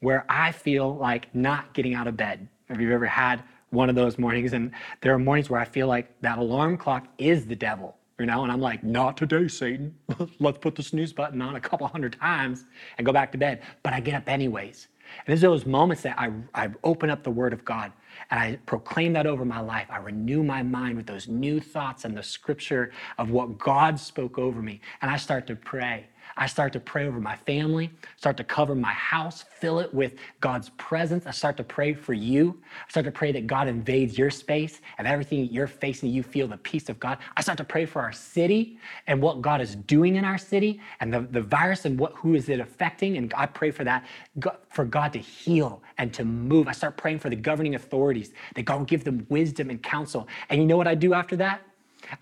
where 0.01 0.27
I 0.29 0.53
feel 0.53 0.97
like 0.97 1.35
not 1.35 1.73
getting 1.73 1.95
out 1.95 2.07
of 2.07 2.17
bed. 2.17 2.47
Have 2.69 2.81
you 2.81 2.93
ever 2.93 3.07
had 3.07 3.43
one 3.75 3.89
of 3.89 3.95
those 3.95 4.19
mornings. 4.19 4.53
And 4.53 4.73
there 5.01 5.13
are 5.15 5.19
mornings 5.19 5.51
where 5.51 5.61
I 5.61 5.65
feel 5.65 5.89
like 5.89 6.21
that 6.23 6.39
alarm 6.39 6.79
clock 6.79 7.07
is 7.19 7.47
the 7.47 7.57
devil, 7.57 7.97
you 8.19 8.27
know, 8.27 8.43
and 8.43 8.53
I'm 8.53 8.61
like, 8.61 8.85
not 8.85 9.17
today, 9.17 9.49
Satan. 9.49 9.95
Let's 10.41 10.59
put 10.59 10.75
the 10.75 10.83
snooze 10.83 11.13
button 11.13 11.43
on 11.43 11.57
a 11.57 11.61
couple 11.61 11.87
hundred 11.89 12.19
times 12.19 12.65
and 12.99 13.07
go 13.07 13.13
back 13.13 13.33
to 13.33 13.39
bed. 13.39 13.63
But 13.83 13.93
I 13.93 14.01
get 14.01 14.15
up 14.15 14.29
anyways. 14.29 14.89
And 15.19 15.27
there's 15.27 15.43
those 15.43 15.67
moments 15.67 16.03
that 16.03 16.19
I, 16.19 16.33
I 16.55 16.71
open 16.83 17.11
up 17.11 17.23
the 17.23 17.31
Word 17.31 17.53
of 17.53 17.65
God 17.65 17.93
and 18.31 18.41
I 18.41 18.59
proclaim 18.67 19.13
that 19.15 19.27
over 19.27 19.45
my 19.45 19.61
life. 19.61 19.87
I 19.91 19.99
renew 19.99 20.43
my 20.43 20.63
mind 20.63 20.97
with 20.97 21.07
those 21.07 21.29
new 21.29 21.61
thoughts 21.61 22.05
and 22.05 22.17
the 22.17 22.23
scripture 22.23 22.93
of 23.19 23.31
what 23.31 23.59
God 23.59 23.99
spoke 24.01 24.39
over 24.39 24.63
me. 24.63 24.81
And 25.03 25.11
I 25.11 25.17
start 25.17 25.47
to 25.49 25.57
pray. 25.57 26.07
I 26.37 26.47
start 26.47 26.73
to 26.73 26.81
pray 26.81 27.07
over 27.07 27.21
my 27.21 27.37
family, 27.37 27.91
start 28.17 28.37
to 28.39 28.45
cover 28.45 28.75
my 28.75 28.93
house, 28.93 29.43
fill 29.43 29.79
it 29.79 29.93
with 29.95 30.15
God's 30.41 30.71
presence. 30.71 31.27
I 31.27 31.31
start 31.31 31.57
to 31.59 31.65
pray 31.65 31.95
for 31.95 32.13
you. 32.13 32.61
I 32.87 32.91
start 32.91 33.07
to 33.07 33.13
pray 33.13 33.31
that 33.33 33.47
God 33.47 33.69
invades 33.69 34.19
your 34.19 34.31
space 34.31 34.81
and 34.99 35.07
everything 35.07 35.49
you're 35.51 35.69
facing, 35.69 36.11
you 36.11 36.23
feel 36.23 36.49
the 36.49 36.57
peace 36.59 36.89
of 36.89 36.99
God. 36.99 37.19
I 37.37 37.41
start 37.41 37.59
to 37.59 37.65
pray 37.65 37.87
for 37.87 38.03
our 38.03 38.13
city 38.13 38.79
and 39.07 39.23
what 39.23 39.43
God 39.43 39.61
is 39.61 39.77
doing 39.77 40.17
in 40.17 40.25
our 40.25 40.39
city 40.39 40.81
and 41.01 41.13
the, 41.13 41.21
the 41.21 41.41
virus 41.41 41.85
and 41.85 41.99
what 41.99 42.13
who 42.15 42.35
is 42.35 42.49
it 42.49 42.59
affecting. 42.59 43.17
And 43.17 43.33
I 43.37 43.47
pray 43.47 43.71
for 43.71 43.85
that, 43.85 44.05
for 44.71 44.85
God 44.85 45.13
to 45.13 45.21
heal 45.21 45.83
and 45.99 46.13
to 46.15 46.25
move. 46.25 46.67
I 46.67 46.73
start 46.73 46.97
praying 46.97 47.21
for 47.21 47.31
the 47.31 47.37
governing 47.37 47.77
authorities, 47.77 48.33
that 48.55 48.63
God 48.63 48.79
will 48.79 48.87
give 48.87 49.05
them 49.05 49.27
wisdom 49.29 49.71
and 49.71 49.83
counsel. 49.83 50.27
And 50.49 50.61
you 50.61 50.67
know 50.67 50.77
what 50.77 50.89
I 50.89 50.95
do 50.95 51.15
after 51.15 51.37
that? 51.37 51.63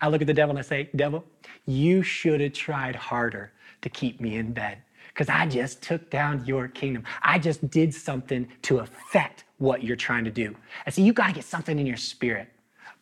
I 0.01 0.07
look 0.07 0.21
at 0.21 0.27
the 0.27 0.33
devil 0.33 0.51
and 0.51 0.59
I 0.59 0.67
say, 0.67 0.89
Devil, 0.95 1.25
you 1.65 2.03
should 2.03 2.39
have 2.41 2.53
tried 2.53 2.95
harder 2.95 3.51
to 3.83 3.89
keep 3.89 4.19
me 4.19 4.37
in 4.37 4.51
bed 4.51 4.79
because 5.09 5.29
I 5.29 5.45
just 5.45 5.81
took 5.81 6.09
down 6.09 6.43
your 6.45 6.67
kingdom. 6.67 7.03
I 7.21 7.37
just 7.37 7.69
did 7.69 7.93
something 7.93 8.47
to 8.63 8.79
affect 8.79 9.43
what 9.59 9.83
you're 9.83 9.95
trying 9.95 10.25
to 10.25 10.31
do. 10.31 10.55
And 10.85 10.93
so 10.93 11.01
you 11.01 11.13
got 11.13 11.27
to 11.27 11.33
get 11.33 11.43
something 11.43 11.77
in 11.77 11.85
your 11.85 11.97
spirit, 11.97 12.47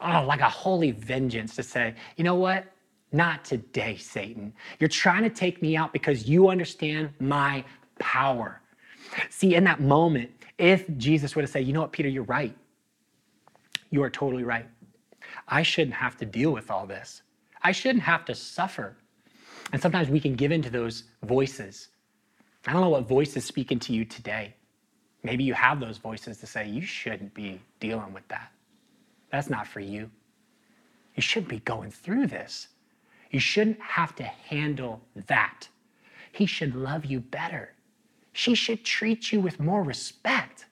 oh, 0.01 0.25
like 0.27 0.41
a 0.41 0.49
holy 0.49 0.91
vengeance 0.91 1.55
to 1.55 1.63
say, 1.63 1.95
you 2.17 2.23
know 2.23 2.35
what? 2.35 2.65
Not 3.13 3.45
today, 3.45 3.97
Satan. 3.97 4.53
You're 4.79 4.89
trying 4.89 5.23
to 5.23 5.29
take 5.29 5.61
me 5.61 5.75
out 5.75 5.93
because 5.93 6.27
you 6.27 6.49
understand 6.49 7.11
my 7.19 7.63
power. 7.99 8.61
See, 9.29 9.55
in 9.55 9.63
that 9.65 9.81
moment, 9.81 10.31
if 10.57 10.85
Jesus 10.97 11.35
would 11.35 11.43
have 11.43 11.51
said, 11.51 11.65
you 11.65 11.73
know 11.73 11.81
what, 11.81 11.91
Peter, 11.91 12.09
you're 12.09 12.23
right. 12.23 12.55
You 13.89 14.03
are 14.03 14.09
totally 14.09 14.43
right. 14.43 14.65
I 15.47 15.63
shouldn't 15.63 15.95
have 15.95 16.17
to 16.17 16.25
deal 16.25 16.51
with 16.51 16.71
all 16.71 16.85
this. 16.85 17.21
I 17.61 17.71
shouldn't 17.71 18.03
have 18.03 18.25
to 18.25 18.35
suffer 18.35 18.95
and 19.71 19.81
sometimes 19.81 20.09
we 20.09 20.19
can 20.19 20.35
give 20.35 20.51
in 20.51 20.61
to 20.63 20.69
those 20.69 21.03
voices. 21.23 21.89
I 22.67 22.73
don't 22.73 22.81
know 22.81 22.89
what 22.89 23.07
voice 23.07 23.35
is 23.37 23.45
speaking 23.45 23.79
to 23.79 23.93
you 23.93 24.05
today. 24.05 24.53
Maybe 25.23 25.43
you 25.43 25.53
have 25.53 25.79
those 25.79 25.97
voices 25.97 26.37
to 26.37 26.47
say, 26.47 26.67
you 26.67 26.81
shouldn't 26.81 27.33
be 27.33 27.59
dealing 27.79 28.13
with 28.13 28.27
that. 28.27 28.51
That's 29.31 29.49
not 29.49 29.67
for 29.67 29.79
you. 29.79 30.09
You 31.15 31.21
shouldn't 31.21 31.49
be 31.49 31.59
going 31.59 31.91
through 31.91 32.27
this. 32.27 32.67
You 33.29 33.39
shouldn't 33.39 33.79
have 33.81 34.15
to 34.15 34.23
handle 34.23 35.01
that. 35.27 35.67
He 36.31 36.45
should 36.45 36.75
love 36.75 37.05
you 37.05 37.19
better. 37.19 37.73
She 38.33 38.55
should 38.55 38.83
treat 38.83 39.31
you 39.31 39.39
with 39.39 39.59
more 39.59 39.83
respect. 39.83 40.65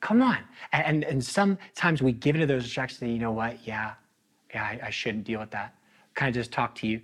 Come 0.00 0.22
on. 0.22 0.38
And, 0.72 1.04
and 1.04 1.22
sometimes 1.24 2.02
we 2.02 2.12
give 2.12 2.36
into 2.36 2.46
those 2.46 2.64
instructions 2.64 3.02
and 3.02 3.12
you 3.12 3.18
know 3.18 3.32
what? 3.32 3.66
Yeah, 3.66 3.94
yeah, 4.54 4.62
I, 4.62 4.86
I 4.86 4.90
shouldn't 4.90 5.24
deal 5.24 5.40
with 5.40 5.50
that. 5.50 5.74
Kind 6.14 6.28
of 6.28 6.34
just 6.34 6.52
talk 6.52 6.74
to 6.76 6.86
you 6.86 7.00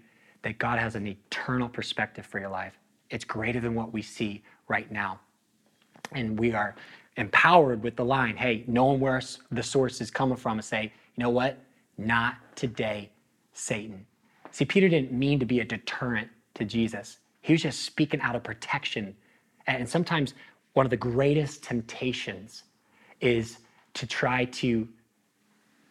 that 0.47 0.59
God 0.59 0.79
has 0.79 0.95
an 0.95 1.09
eternal 1.09 1.69
perspective 1.69 2.25
for 2.25 2.39
your 2.39 2.49
life. 2.49 2.79
It's 3.11 3.25
greater 3.25 3.59
than 3.59 3.75
what 3.75 3.93
we 3.93 4.01
see 4.01 4.45
right 4.69 4.89
now. 4.93 5.19
And 6.13 6.39
we 6.39 6.53
are 6.53 6.77
empowered 7.17 7.83
with 7.83 7.97
the 7.97 8.05
line 8.05 8.37
hey, 8.37 8.63
knowing 8.69 9.01
where 9.01 9.21
the 9.51 9.63
source 9.65 10.01
is 10.01 10.09
coming 10.09 10.37
from 10.37 10.59
and 10.59 10.65
say, 10.65 10.85
you 11.17 11.25
know 11.25 11.31
what? 11.31 11.59
Not 11.99 12.37
today, 12.55 13.11
Satan. 13.55 14.07
See, 14.53 14.65
Peter 14.65 14.89
didn't 14.89 15.11
mean 15.11 15.41
to 15.41 15.47
be 15.47 15.59
a 15.59 15.65
deterrent 15.65 16.29
to 16.55 16.65
Jesus, 16.65 17.19
he 17.41 17.53
was 17.53 17.63
just 17.63 17.83
speaking 17.83 18.21
out 18.21 18.37
of 18.37 18.45
protection. 18.45 19.17
And 19.67 19.89
sometimes 19.89 20.35
one 20.75 20.87
of 20.87 20.91
the 20.91 20.97
greatest 20.97 21.65
temptations 21.65 22.63
is 23.21 23.59
to 23.95 24.07
try 24.07 24.45
to 24.45 24.87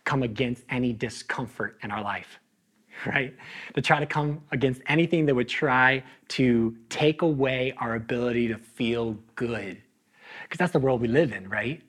come 0.06 0.24
against 0.24 0.64
any 0.70 0.94
discomfort 0.94 1.78
in 1.84 1.92
our 1.92 2.02
life. 2.02 2.40
right? 3.06 3.36
To 3.74 3.82
try 3.82 4.00
to 4.00 4.06
come 4.06 4.42
against 4.52 4.82
anything 4.88 5.26
that 5.26 5.36
would 5.36 5.50
try 5.50 6.04
to 6.30 6.76
take 6.90 7.22
away 7.22 7.74
our 7.78 7.96
ability 7.96 8.48
to 8.50 8.58
feel 8.58 9.18
good. 9.36 9.82
Because 10.44 10.58
that's 10.58 10.74
the 10.74 10.80
world 10.80 11.02
we 11.02 11.08
live 11.08 11.32
in, 11.32 11.50
right? 11.50 11.82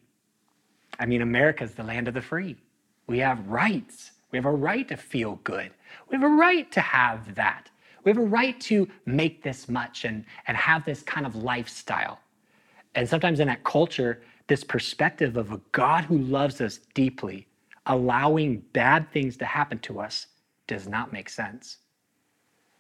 I 0.99 1.07
mean, 1.07 1.23
America's 1.23 1.75
the 1.75 1.83
land 1.83 2.09
of 2.09 2.15
the 2.15 2.23
free. 2.23 2.57
We 3.07 3.19
have 3.19 3.47
rights. 3.49 4.13
We 4.31 4.39
have 4.39 4.47
a 4.47 4.51
right 4.51 4.87
to 4.89 4.97
feel 4.97 5.41
good. 5.45 5.71
We 6.09 6.17
have 6.17 6.25
a 6.25 6.29
right 6.29 6.71
to 6.73 6.81
have 6.81 7.35
that. 7.35 7.71
We 8.05 8.11
have 8.11 8.19
a 8.19 8.27
right 8.27 8.59
to 8.63 8.89
make 9.05 9.43
this 9.43 9.69
much 9.69 10.05
and, 10.05 10.25
and 10.47 10.57
have 10.57 10.85
this 10.85 11.03
kind 11.03 11.27
of 11.27 11.37
lifestyle. 11.37 12.21
And 12.95 13.09
sometimes 13.09 13.41
in 13.41 13.49
that 13.49 13.65
culture, 13.65 14.23
this 14.47 14.65
perspective 14.65 15.37
of 15.37 15.53
a 15.53 15.61
God 15.73 16.05
who 16.05 16.19
loves 16.19 16.61
us 16.61 16.81
deeply, 16.95 17.47
allowing 17.87 18.59
bad 18.73 19.11
things 19.13 19.37
to 19.39 19.45
happen 19.45 19.79
to 19.81 20.01
us, 20.01 20.27
does 20.67 20.89
not 20.89 21.13
make 21.13 21.29
sense. 21.29 21.79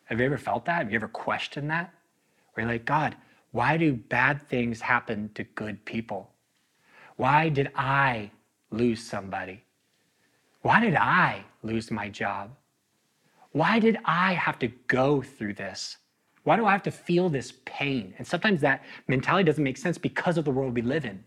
Have 0.04 0.20
you 0.20 0.26
ever 0.26 0.38
felt 0.38 0.64
that? 0.66 0.78
Have 0.78 0.90
you 0.90 0.96
ever 0.96 1.08
questioned 1.08 1.70
that? 1.70 1.92
Where 2.54 2.64
you're 2.64 2.72
like, 2.72 2.84
God, 2.84 3.16
why 3.52 3.76
do 3.76 3.94
bad 3.94 4.42
things 4.48 4.80
happen 4.80 5.30
to 5.34 5.44
good 5.44 5.84
people? 5.84 6.30
Why 7.16 7.48
did 7.48 7.70
I 7.74 8.30
lose 8.70 9.02
somebody? 9.02 9.64
Why 10.62 10.80
did 10.80 10.94
I 10.94 11.44
lose 11.62 11.90
my 11.90 12.08
job? 12.08 12.50
Why 13.52 13.78
did 13.78 13.98
I 14.04 14.34
have 14.34 14.58
to 14.58 14.68
go 14.88 15.22
through 15.22 15.54
this? 15.54 15.96
Why 16.44 16.56
do 16.56 16.66
I 16.66 16.72
have 16.72 16.82
to 16.84 16.90
feel 16.90 17.28
this 17.28 17.54
pain? 17.64 18.14
And 18.18 18.26
sometimes 18.26 18.60
that 18.60 18.84
mentality 19.08 19.44
doesn't 19.44 19.64
make 19.64 19.76
sense 19.76 19.98
because 19.98 20.38
of 20.38 20.44
the 20.44 20.50
world 20.50 20.74
we 20.74 20.82
live 20.82 21.04
in. 21.04 21.24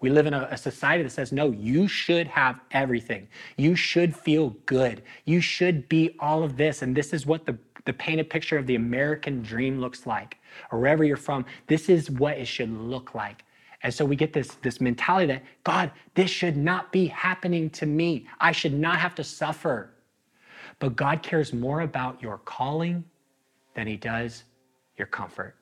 We 0.00 0.10
live 0.10 0.26
in 0.26 0.34
a, 0.34 0.48
a, 0.50 0.56
society 0.56 1.02
that 1.02 1.10
says, 1.10 1.32
no, 1.32 1.50
you 1.50 1.88
should 1.88 2.26
have 2.26 2.60
everything. 2.70 3.28
You 3.56 3.74
should 3.76 4.14
feel 4.14 4.50
good. 4.66 5.02
You 5.24 5.40
should 5.40 5.88
be 5.88 6.16
all 6.20 6.42
of 6.42 6.56
this. 6.56 6.82
And 6.82 6.94
this 6.94 7.12
is 7.12 7.24
what 7.24 7.46
the, 7.46 7.56
the 7.86 7.92
painted 7.92 8.28
picture 8.28 8.58
of 8.58 8.66
the 8.66 8.74
American 8.74 9.42
dream 9.42 9.80
looks 9.80 10.06
like. 10.06 10.38
Or 10.70 10.78
wherever 10.78 11.04
you're 11.04 11.16
from, 11.16 11.46
this 11.66 11.88
is 11.88 12.10
what 12.10 12.36
it 12.36 12.46
should 12.46 12.70
look 12.70 13.14
like. 13.14 13.44
And 13.82 13.92
so 13.92 14.04
we 14.04 14.16
get 14.16 14.32
this, 14.32 14.54
this 14.62 14.80
mentality 14.80 15.26
that, 15.26 15.44
God, 15.64 15.90
this 16.14 16.30
should 16.30 16.56
not 16.56 16.92
be 16.92 17.06
happening 17.06 17.70
to 17.70 17.86
me. 17.86 18.26
I 18.40 18.52
should 18.52 18.74
not 18.74 18.98
have 18.98 19.14
to 19.16 19.24
suffer. 19.24 19.90
But 20.78 20.96
God 20.96 21.22
cares 21.22 21.52
more 21.52 21.82
about 21.82 22.20
your 22.20 22.38
calling 22.38 23.04
than 23.74 23.86
he 23.86 23.96
does 23.96 24.44
your 24.96 25.06
comfort. 25.06 25.54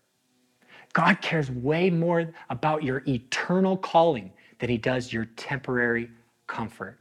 God 0.95 1.21
cares 1.21 1.51
way 1.51 1.91
more 1.91 2.33
about 2.49 2.83
your 2.83 3.03
eternal 3.07 3.77
calling 3.77 4.33
than 4.61 4.71
he 4.71 4.79
does 4.79 5.13
your 5.13 5.27
temporary 5.37 6.09
comfort. 6.47 6.99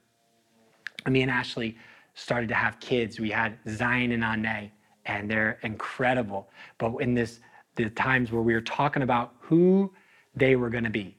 Me 1.08 1.22
and 1.22 1.32
Ashley 1.32 1.78
started 2.16 2.50
to 2.50 2.56
have 2.56 2.80
kids. 2.80 3.20
We 3.20 3.30
had 3.30 3.58
Zion 3.70 4.12
and 4.12 4.24
Ane, 4.24 4.72
and 5.06 5.30
they're 5.30 5.60
incredible. 5.64 6.50
But 6.78 6.98
in 6.98 7.14
this, 7.14 7.40
the 7.76 7.90
times 7.92 8.32
where 8.32 8.42
we 8.42 8.54
were 8.54 8.62
talking 8.62 9.04
about 9.04 9.36
who 9.40 9.94
they 10.36 10.56
were 10.56 10.70
going 10.70 10.86
to 10.86 10.90
be, 10.90 11.16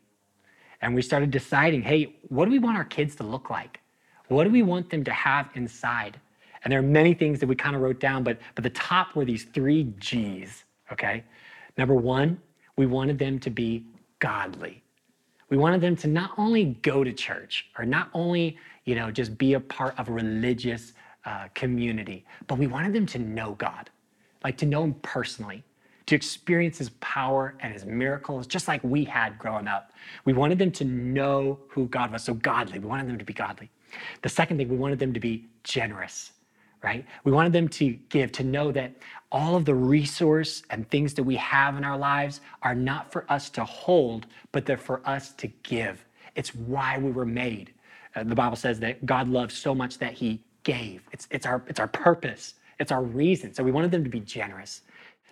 and 0.83 0.95
we 0.95 1.01
started 1.01 1.31
deciding, 1.31 1.83
hey, 1.83 2.17
what 2.29 2.45
do 2.45 2.51
we 2.51 2.59
want 2.59 2.77
our 2.77 2.85
kids 2.85 3.15
to 3.17 3.23
look 3.23 3.51
like? 3.51 3.81
What 4.29 4.45
do 4.45 4.51
we 4.51 4.63
want 4.63 4.91
them 4.91 5.05
to 5.05 5.13
have 5.13 5.49
inside? 5.55 6.21
And 6.63 6.73
there 6.73 6.81
are 6.81 6.83
many 6.83 7.15
things 7.15 7.39
that 7.41 7.47
we 7.47 7.55
kind 7.55 7.77
of 7.77 7.83
wrote 7.83 8.01
down, 8.01 8.25
but 8.25 8.39
but 8.55 8.65
the 8.65 8.71
top 8.71 9.15
were 9.15 9.25
these 9.25 9.45
three 9.45 9.93
G's. 9.99 10.65
Okay, 10.91 11.23
number 11.77 11.95
one, 11.95 12.41
we 12.77 12.87
wanted 12.87 13.19
them 13.19 13.39
to 13.41 13.51
be 13.51 13.85
godly. 14.19 14.83
We 15.49 15.57
wanted 15.57 15.81
them 15.81 15.97
to 15.97 16.09
not 16.09 16.33
only 16.39 16.77
go 16.83 17.05
to 17.05 17.13
church 17.13 17.67
or 17.79 17.85
not 17.85 18.09
only, 18.15 18.59
you 18.85 18.95
know, 18.95 19.11
just 19.11 19.37
be 19.39 19.55
a 19.55 19.61
part 19.61 19.99
of 19.99 20.09
a 20.09 20.13
religious 20.13 20.93
uh, 21.25 21.49
community, 21.55 22.25
but 22.47 22.59
we 22.59 22.67
wanted 22.67 22.93
them 22.93 23.07
to 23.07 23.19
know 23.19 23.53
God, 23.53 23.91
like 24.43 24.57
to 24.59 24.67
know 24.67 24.85
Him 24.85 24.95
personally, 25.03 25.63
to 26.07 26.15
experience 26.15 26.79
His 26.79 26.91
power 27.01 27.55
and 27.61 27.73
His 27.73 27.85
miracles, 27.85 28.47
just 28.47 28.69
like 28.69 28.83
we 28.83 29.05
had 29.05 29.39
growing 29.39 29.69
up. 29.69 29.93
We 30.25 30.33
wanted 30.33 30.59
them 30.59 30.71
to 30.73 30.85
know 30.85 31.61
who 31.69 31.87
God 31.87 32.13
was, 32.13 32.25
so 32.25 32.35
godly. 32.35 32.79
We 32.79 32.89
wanted 32.89 33.09
them 33.09 33.19
to 33.19 33.25
be 33.25 33.33
godly. 33.33 33.71
The 34.23 34.29
second 34.29 34.57
thing, 34.57 34.69
we 34.69 34.77
wanted 34.77 34.99
them 34.99 35.13
to 35.13 35.21
be 35.21 35.47
generous 35.63 36.33
right? 36.85 37.07
We 37.25 37.33
wanted 37.33 37.55
them 37.55 37.67
to 37.69 37.95
give, 38.11 38.31
to 38.33 38.45
know 38.45 38.71
that 38.73 38.93
all 39.33 39.57
of 39.57 39.65
the 39.65 39.75
resource 39.75 40.63
and 40.69 40.89
things 40.91 41.15
that 41.15 41.25
we 41.25 41.35
have 41.37 41.79
in 41.79 41.83
our 41.83 41.97
lives 41.97 42.43
are 42.63 42.75
not 42.75 43.11
for 43.11 43.25
us 43.33 43.49
to 43.51 43.65
hold, 43.65 44.27
but 44.53 44.67
they're 44.67 44.77
for 44.77 45.01
us 45.09 45.33
to 45.37 45.47
give. 45.63 46.05
It's 46.37 46.55
why 46.55 46.99
we 46.99 47.11
were 47.11 47.25
made. 47.25 47.73
Uh, 48.15 48.25
the 48.25 48.35
Bible 48.35 48.57
says 48.57 48.79
that 48.81 49.07
God 49.07 49.29
loves 49.29 49.57
so 49.57 49.75
much 49.75 49.97
that 49.99 50.13
he 50.13 50.43
gave. 50.63 51.03
It's, 51.11 51.27
it's, 51.31 51.47
our, 51.47 51.65
it's 51.69 51.81
our 51.81 51.89
purpose, 51.89 52.55
it's 52.79 52.93
our 52.93 53.03
reason. 53.03 53.55
So 53.55 53.65
we 53.65 53.73
wanted 53.73 53.91
them 53.91 54.05
to 54.05 54.11
be 54.11 54.21
generous. 54.21 54.83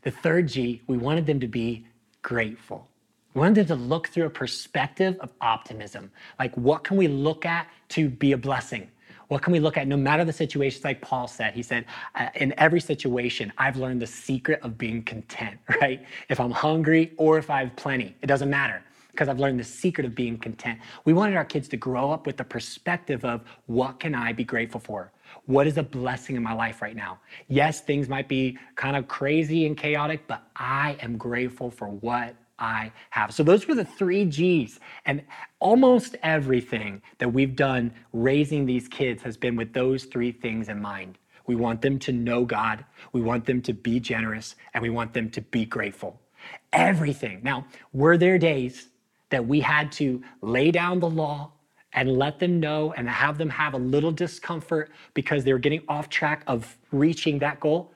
The 0.04 0.10
third 0.10 0.48
G, 0.48 0.80
we 0.86 0.96
wanted 0.96 1.26
them 1.26 1.38
to 1.40 1.48
be 1.48 1.86
grateful. 2.22 2.88
We 3.34 3.40
wanted 3.40 3.66
them 3.68 3.78
to 3.78 3.84
look 3.84 4.08
through 4.08 4.24
a 4.24 4.30
perspective 4.30 5.18
of 5.20 5.32
optimism. 5.42 6.10
Like, 6.38 6.54
what 6.56 6.82
can 6.82 6.96
we 6.96 7.08
look 7.08 7.44
at 7.44 7.68
to 7.90 8.08
be 8.08 8.32
a 8.32 8.38
blessing? 8.38 8.90
What 9.32 9.40
can 9.40 9.54
we 9.54 9.60
look 9.60 9.78
at 9.78 9.88
no 9.88 9.96
matter 9.96 10.26
the 10.26 10.32
situations? 10.32 10.84
Like 10.84 11.00
Paul 11.00 11.26
said, 11.26 11.54
he 11.54 11.62
said, 11.62 11.86
uh, 12.16 12.28
in 12.34 12.52
every 12.58 12.82
situation, 12.82 13.50
I've 13.56 13.78
learned 13.78 14.02
the 14.02 14.06
secret 14.06 14.60
of 14.62 14.76
being 14.76 15.02
content, 15.04 15.58
right? 15.80 16.04
If 16.28 16.38
I'm 16.38 16.50
hungry 16.50 17.14
or 17.16 17.38
if 17.38 17.48
I 17.48 17.60
have 17.60 17.74
plenty, 17.74 18.14
it 18.20 18.26
doesn't 18.26 18.50
matter 18.50 18.82
because 19.10 19.30
I've 19.30 19.40
learned 19.40 19.58
the 19.58 19.64
secret 19.64 20.04
of 20.04 20.14
being 20.14 20.36
content. 20.36 20.80
We 21.06 21.14
wanted 21.14 21.38
our 21.38 21.46
kids 21.46 21.66
to 21.68 21.78
grow 21.78 22.10
up 22.10 22.26
with 22.26 22.36
the 22.36 22.44
perspective 22.44 23.24
of 23.24 23.40
what 23.64 24.00
can 24.00 24.14
I 24.14 24.34
be 24.34 24.44
grateful 24.44 24.80
for? 24.80 25.10
What 25.46 25.66
is 25.66 25.78
a 25.78 25.82
blessing 25.82 26.36
in 26.36 26.42
my 26.42 26.52
life 26.52 26.82
right 26.82 26.94
now? 26.94 27.18
Yes, 27.48 27.80
things 27.80 28.10
might 28.10 28.28
be 28.28 28.58
kind 28.76 28.96
of 28.96 29.08
crazy 29.08 29.64
and 29.64 29.78
chaotic, 29.78 30.26
but 30.26 30.42
I 30.56 30.98
am 31.00 31.16
grateful 31.16 31.70
for 31.70 31.88
what 31.88 32.36
I 32.62 32.92
have. 33.10 33.34
So 33.34 33.42
those 33.42 33.66
were 33.66 33.74
the 33.74 33.84
three 33.84 34.24
G's. 34.24 34.78
And 35.04 35.22
almost 35.58 36.16
everything 36.22 37.02
that 37.18 37.28
we've 37.28 37.56
done 37.56 37.92
raising 38.12 38.64
these 38.64 38.86
kids 38.86 39.22
has 39.24 39.36
been 39.36 39.56
with 39.56 39.72
those 39.72 40.04
three 40.04 40.30
things 40.30 40.68
in 40.68 40.80
mind. 40.80 41.18
We 41.46 41.56
want 41.56 41.82
them 41.82 41.98
to 41.98 42.12
know 42.12 42.44
God, 42.44 42.84
we 43.12 43.20
want 43.20 43.44
them 43.44 43.60
to 43.62 43.74
be 43.74 43.98
generous, 43.98 44.54
and 44.72 44.80
we 44.80 44.90
want 44.90 45.12
them 45.12 45.28
to 45.30 45.40
be 45.40 45.64
grateful. 45.66 46.20
Everything. 46.72 47.40
Now, 47.42 47.66
were 47.92 48.16
there 48.16 48.38
days 48.38 48.88
that 49.30 49.44
we 49.44 49.60
had 49.60 49.90
to 49.92 50.22
lay 50.40 50.70
down 50.70 51.00
the 51.00 51.10
law 51.10 51.50
and 51.94 52.16
let 52.16 52.38
them 52.38 52.60
know 52.60 52.94
and 52.96 53.08
have 53.08 53.38
them 53.38 53.50
have 53.50 53.74
a 53.74 53.78
little 53.78 54.12
discomfort 54.12 54.90
because 55.14 55.42
they 55.42 55.52
were 55.52 55.58
getting 55.58 55.82
off 55.88 56.08
track 56.08 56.44
of 56.46 56.78
reaching 56.92 57.40
that 57.40 57.58
goal? 57.58 57.91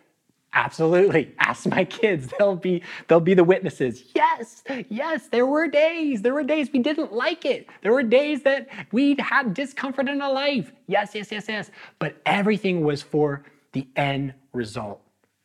Absolutely. 0.57 1.35
Ask 1.39 1.67
my 1.67 1.85
kids. 1.85 2.33
They'll 2.39 2.57
be 2.57 2.83
they'll 3.09 3.21
be 3.21 3.35
the 3.35 3.45
witnesses. 3.45 4.05
Yes. 4.15 4.65
Yes, 4.89 5.29
there 5.29 5.45
were 5.45 5.69
days. 5.69 6.23
There 6.23 6.33
were 6.33 6.43
days 6.43 6.71
we 6.73 6.79
didn't 6.79 7.13
like 7.13 7.45
it. 7.45 7.69
There 7.83 7.93
were 7.93 8.03
days 8.03 8.43
that 8.45 8.67
we 8.91 9.17
had 9.19 9.53
discomfort 9.53 10.09
in 10.09 10.23
our 10.23 10.33
life. 10.33 10.73
Yes, 10.87 11.15
yes, 11.15 11.31
yes, 11.31 11.45
yes. 11.47 11.71
But 11.99 12.17
everything 12.25 12.83
was 12.83 13.03
for 13.03 13.45
the 13.73 13.87
end 13.97 14.33
result. 14.55 15.03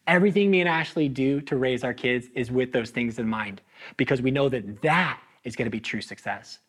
Everything 0.07 0.49
me 0.49 0.61
and 0.61 0.69
Ashley 0.69 1.09
do 1.09 1.41
to 1.41 1.57
raise 1.57 1.83
our 1.83 1.93
kids 1.93 2.27
is 2.33 2.49
with 2.49 2.71
those 2.71 2.89
things 2.89 3.19
in 3.19 3.27
mind 3.27 3.61
because 3.97 4.21
we 4.21 4.31
know 4.31 4.47
that 4.47 4.81
that 4.81 5.19
is 5.43 5.57
going 5.57 5.65
to 5.65 5.71
be 5.71 5.81
true 5.81 6.01
success. 6.01 6.59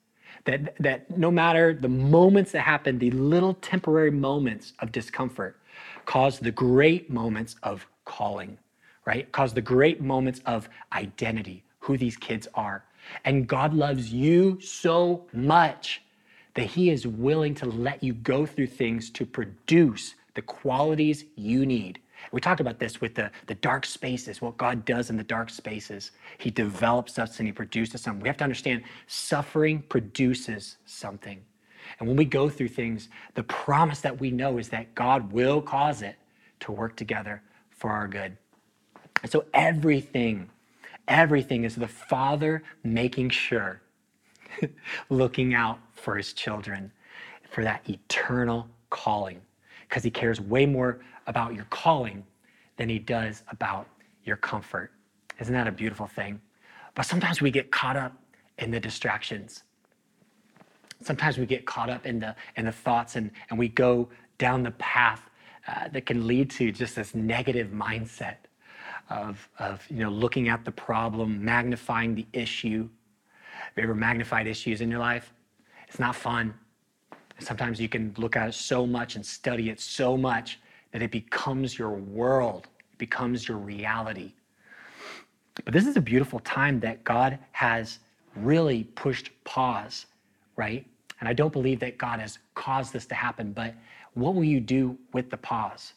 That, 0.47 0.75
that 0.81 1.17
no 1.17 1.31
matter 1.31 1.75
the 1.75 1.89
moments 1.89 2.51
that 2.53 2.63
happen, 2.63 2.99
the 2.99 3.13
little 3.13 3.55
temporary 3.55 4.11
moments 4.11 4.73
of 4.81 4.91
discomfort 4.91 5.61
cause 6.07 6.41
the 6.41 6.51
great 6.51 7.09
moments 7.09 7.55
of 7.63 7.87
calling, 8.17 8.59
right? 9.05 9.31
Cause 9.33 9.53
the 9.55 9.61
great 9.61 10.01
moments 10.01 10.41
of 10.47 10.69
identity, 10.93 11.65
who 11.81 11.97
these 11.97 12.17
kids 12.17 12.47
are. 12.55 12.85
And 13.25 13.49
God 13.49 13.75
loves 13.75 14.13
you 14.13 14.61
so 14.61 15.27
much 15.33 16.03
that 16.55 16.67
He 16.67 16.91
is 16.91 17.07
willing 17.07 17.55
to 17.57 17.67
let 17.67 18.03
you 18.03 18.13
go 18.15 18.47
through 18.47 18.69
things 18.69 19.11
to 19.11 19.27
produce 19.27 20.15
the 20.35 20.43
qualities 20.43 21.25
you 21.37 21.67
need 21.67 22.01
we 22.31 22.41
talked 22.41 22.61
about 22.61 22.79
this 22.79 23.01
with 23.01 23.15
the, 23.15 23.31
the 23.47 23.55
dark 23.57 23.85
spaces, 23.85 24.41
what 24.41 24.57
God 24.57 24.85
does 24.85 25.11
in 25.11 25.17
the 25.17 25.25
dark 25.25 25.51
spaces. 25.51 26.13
He 26.39 26.51
develops 26.51 27.19
us 27.19 27.39
and 27.39 27.49
He 27.49 27.53
produces 27.53 28.03
something. 28.03 28.23
We 28.23 28.29
have 28.29 28.37
to 28.37 28.45
understand 28.45 28.85
suffering 29.07 29.83
produces 29.89 30.77
something. 30.87 31.43
And 31.99 32.09
when 32.09 32.17
we 32.17 32.25
go 32.25 32.49
through 32.49 32.69
things, 32.69 33.09
the 33.35 33.43
promise 33.43 34.01
that 34.01 34.21
we 34.21 34.31
know 34.31 34.59
is 34.59 34.69
that 34.69 34.95
God 34.95 35.33
will 35.33 35.61
cause 35.61 36.03
it 36.03 36.17
to 36.61 36.73
work 36.73 36.97
together 36.97 37.43
for 37.83 37.91
our 37.91 38.07
good. 38.07 38.37
And 39.23 39.31
so 39.33 39.45
everything, 39.53 40.49
everything 41.09 41.65
is 41.65 41.75
the 41.75 41.89
Father 41.89 42.63
making 42.85 43.31
sure, 43.31 43.83
looking 45.11 45.53
out 45.53 45.81
for 45.93 46.17
His 46.17 46.33
children 46.33 46.93
for 47.51 47.65
that 47.65 47.83
eternal 47.91 48.69
calling 48.89 49.41
because 49.89 50.05
He 50.05 50.13
cares 50.13 50.41
way 50.41 50.65
more 50.65 51.01
about 51.27 51.57
your 51.57 51.65
calling 51.71 52.23
than 52.77 52.89
he 52.89 53.01
does 53.01 53.43
about 53.49 53.89
your 54.25 54.37
comfort. 54.37 54.93
Isn't 55.41 55.53
that 55.53 55.67
a 55.67 55.73
beautiful 55.73 56.07
thing? 56.07 56.41
But 56.95 57.03
sometimes 57.03 57.41
we 57.41 57.51
get 57.51 57.73
caught 57.73 57.97
up 57.97 58.13
in 58.59 58.71
the 58.71 58.79
distractions. 58.79 59.65
Sometimes 61.03 61.37
we 61.37 61.47
get 61.47 61.67
caught 61.67 61.91
up 61.91 62.07
in 62.07 62.21
the, 62.21 62.37
in 62.57 62.65
the 62.65 62.73
thoughts 62.73 63.17
and, 63.17 63.33
and 63.51 63.59
we 63.59 63.69
go 63.69 64.09
down 64.39 64.63
the 64.63 64.71
path 64.73 65.29
uh, 65.67 65.89
that 65.89 66.07
can 66.07 66.27
lead 66.27 66.51
to 66.51 66.73
just 66.73 66.97
this 66.97 67.15
negative 67.15 67.69
mindset 67.69 68.37
of, 69.11 69.49
of 69.59 69.85
you 69.91 69.99
know, 69.99 70.11
looking 70.11 70.49
at 70.49 70.65
the 70.65 70.73
problem, 70.73 71.45
magnifying 71.45 72.15
the 72.15 72.27
issue. 72.33 72.89
Have 73.53 73.73
you 73.77 73.83
ever 73.85 73.95
magnified 73.95 74.47
issues 74.47 74.81
in 74.81 74.91
your 74.91 75.01
life? 75.01 75.33
It's 75.89 75.99
not 75.99 76.17
fun. 76.17 76.55
Sometimes 77.39 77.81
you 77.81 77.89
can 77.89 78.15
look 78.17 78.37
at 78.37 78.49
it 78.49 78.55
so 78.55 78.87
much 78.87 79.17
and 79.17 79.25
study 79.25 79.71
it 79.71 79.81
so 79.81 80.17
much 80.17 80.59
that 80.93 81.03
it 81.03 81.11
becomes 81.11 81.79
your 81.79 81.91
world, 81.91 82.69
it 82.93 82.99
becomes 82.99 83.49
your 83.49 83.59
reality. 83.59 84.33
But 85.65 85.73
this 85.73 85.87
is 85.87 85.97
a 85.97 86.01
beautiful 86.01 86.41
time 86.41 86.81
that 86.81 87.05
God 87.05 87.39
has 87.53 87.99
really 88.37 88.85
pushed 88.85 89.31
pause, 89.45 90.07
right? 90.57 90.87
And 91.21 91.29
I 91.29 91.33
don't 91.33 91.53
believe 91.53 91.79
that 91.81 91.99
God 91.99 92.21
has 92.21 92.39
caused 92.55 92.93
this 92.93 93.07
to 93.07 93.15
happen, 93.15 93.53
but 93.53 93.75
what 94.15 94.35
will 94.35 94.45
you 94.45 94.61
do 94.61 94.99
with 95.13 95.31
the 95.31 95.37
pause? 95.37 95.95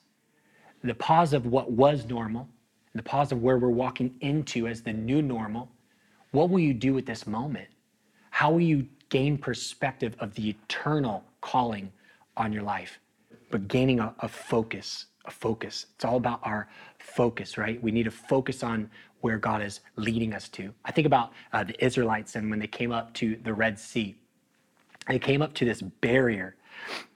The 0.84 0.95
pause 0.95 1.34
of 1.34 1.47
what 1.47 1.71
was 1.71 2.06
normal, 2.06 2.47
the 2.93 3.04
pause 3.04 3.32
of 3.32 3.41
where 3.41 3.58
we're 3.58 3.69
walking 3.69 4.15
into 4.21 4.67
as 4.67 4.82
the 4.82 4.93
new 4.93 5.21
normal. 5.21 5.69
What 6.32 6.49
will 6.49 6.60
you 6.60 6.73
do 6.73 6.93
with 6.93 7.06
this 7.06 7.28
moment? 7.28 7.67
How 8.32 8.51
will 8.51 8.62
you 8.62 8.88
gain 9.10 9.38
perspective 9.38 10.15
of 10.19 10.34
the 10.36 10.49
eternal 10.49 11.23
calling 11.41 11.91
on 12.38 12.54
your 12.54 12.63
life? 12.63 12.99
but 13.51 13.67
gaining 13.67 13.99
a, 13.99 14.13
a 14.19 14.28
focus, 14.28 15.06
a 15.25 15.32
focus. 15.32 15.88
It's 15.95 16.06
all 16.06 16.17
about 16.17 16.39
our 16.43 16.67
focus, 16.99 17.58
right? 17.58 17.82
We 17.82 17.91
need 17.91 18.04
to 18.04 18.12
focus 18.12 18.63
on 18.63 18.89
where 19.21 19.38
God 19.38 19.62
is 19.62 19.82
leading 19.95 20.34
us 20.34 20.49
to. 20.49 20.73
I 20.84 20.91
think 20.91 21.08
about 21.08 21.32
uh, 21.54 21.63
the 21.63 21.84
Israelites 21.84 22.36
and 22.36 22.49
when 22.49 22.60
they 22.60 22.67
came 22.67 22.91
up 22.91 23.13
to 23.15 23.38
the 23.43 23.54
Red 23.54 23.80
Sea, 23.80 24.15
they 25.08 25.19
came 25.19 25.41
up 25.41 25.54
to 25.56 25.65
this 25.65 25.82
barrier 25.82 26.56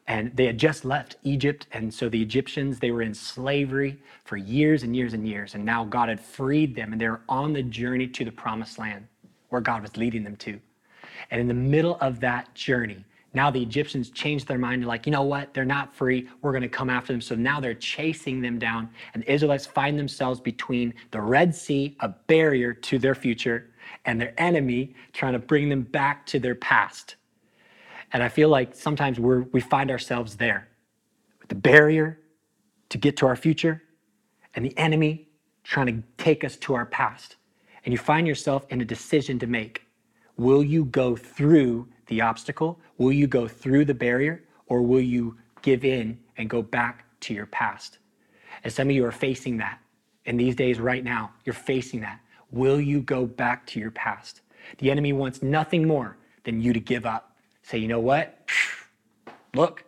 and 0.09 0.35
they 0.35 0.47
had 0.47 0.57
just 0.57 0.85
left 0.85 1.17
Egypt. 1.21 1.67
And 1.71 1.93
so 1.93 2.09
the 2.09 2.21
Egyptians, 2.21 2.79
they 2.79 2.89
were 2.89 3.03
in 3.03 3.13
slavery 3.13 4.01
for 4.25 4.37
years 4.37 4.81
and 4.81 4.95
years 4.95 5.13
and 5.13 5.25
years. 5.25 5.53
And 5.53 5.63
now 5.63 5.85
God 5.85 6.09
had 6.09 6.19
freed 6.19 6.75
them 6.75 6.91
and 6.91 6.99
they 6.99 7.07
were 7.07 7.21
on 7.29 7.53
the 7.53 7.61
journey 7.61 8.07
to 8.07 8.25
the 8.25 8.31
promised 8.31 8.79
land 8.79 9.07
where 9.49 9.61
God 9.61 9.83
was 9.83 9.95
leading 9.97 10.23
them 10.23 10.35
to. 10.37 10.59
And 11.29 11.39
in 11.39 11.47
the 11.47 11.53
middle 11.53 11.95
of 12.01 12.19
that 12.21 12.53
journey, 12.55 13.05
now 13.35 13.51
the 13.51 13.61
Egyptians 13.61 14.09
changed 14.09 14.47
their 14.47 14.57
mind. 14.57 14.81
They're 14.81 14.87
like, 14.87 15.05
you 15.05 15.11
know 15.11 15.21
what? 15.21 15.53
They're 15.53 15.63
not 15.63 15.93
free. 15.93 16.27
We're 16.41 16.53
going 16.53 16.63
to 16.63 16.69
come 16.69 16.89
after 16.89 17.13
them. 17.13 17.21
So 17.21 17.35
now 17.35 17.59
they're 17.59 17.75
chasing 17.75 18.41
them 18.41 18.57
down. 18.57 18.89
And 19.13 19.21
the 19.21 19.31
Israelites 19.31 19.67
find 19.67 19.99
themselves 19.99 20.39
between 20.39 20.91
the 21.11 21.21
Red 21.21 21.53
Sea, 21.53 21.95
a 21.99 22.09
barrier 22.09 22.73
to 22.73 22.97
their 22.97 23.13
future, 23.13 23.69
and 24.05 24.19
their 24.19 24.33
enemy 24.39 24.95
trying 25.13 25.33
to 25.33 25.39
bring 25.39 25.69
them 25.69 25.83
back 25.83 26.25
to 26.27 26.39
their 26.39 26.55
past. 26.55 27.15
And 28.11 28.23
I 28.23 28.29
feel 28.29 28.49
like 28.49 28.73
sometimes 28.75 29.19
we're, 29.19 29.41
we 29.51 29.61
find 29.61 29.91
ourselves 29.91 30.35
there 30.37 30.67
with 31.39 31.49
the 31.49 31.55
barrier 31.55 32.19
to 32.89 32.97
get 32.97 33.17
to 33.17 33.27
our 33.27 33.35
future 33.35 33.83
and 34.55 34.65
the 34.65 34.77
enemy 34.77 35.27
trying 35.63 35.87
to 35.87 36.03
take 36.17 36.43
us 36.43 36.55
to 36.57 36.73
our 36.73 36.85
past. 36.85 37.35
And 37.85 37.93
you 37.93 37.97
find 37.97 38.27
yourself 38.27 38.65
in 38.69 38.81
a 38.81 38.85
decision 38.85 39.39
to 39.39 39.47
make. 39.47 39.83
Will 40.37 40.63
you 40.63 40.85
go 40.85 41.15
through 41.15 41.87
the 42.07 42.21
obstacle? 42.21 42.79
Will 42.97 43.11
you 43.11 43.27
go 43.27 43.47
through 43.47 43.85
the 43.85 43.93
barrier 43.93 44.43
or 44.67 44.81
will 44.81 45.01
you 45.01 45.37
give 45.61 45.85
in 45.85 46.19
and 46.37 46.49
go 46.49 46.61
back 46.61 47.05
to 47.21 47.33
your 47.33 47.45
past? 47.45 47.99
And 48.63 48.73
some 48.73 48.89
of 48.89 48.95
you 48.95 49.05
are 49.05 49.11
facing 49.11 49.57
that. 49.57 49.79
In 50.25 50.37
these 50.37 50.55
days, 50.55 50.79
right 50.79 51.03
now, 51.03 51.31
you're 51.45 51.53
facing 51.53 52.01
that. 52.01 52.19
Will 52.51 52.79
you 52.79 53.01
go 53.01 53.25
back 53.25 53.65
to 53.67 53.79
your 53.79 53.91
past? 53.91 54.41
The 54.79 54.91
enemy 54.91 55.13
wants 55.13 55.41
nothing 55.41 55.87
more 55.87 56.17
than 56.43 56.61
you 56.61 56.73
to 56.73 56.79
give 56.79 57.05
up. 57.05 57.28
Say, 57.69 57.77
you 57.77 57.87
know 57.87 57.99
what? 57.99 58.35
Look, 59.53 59.83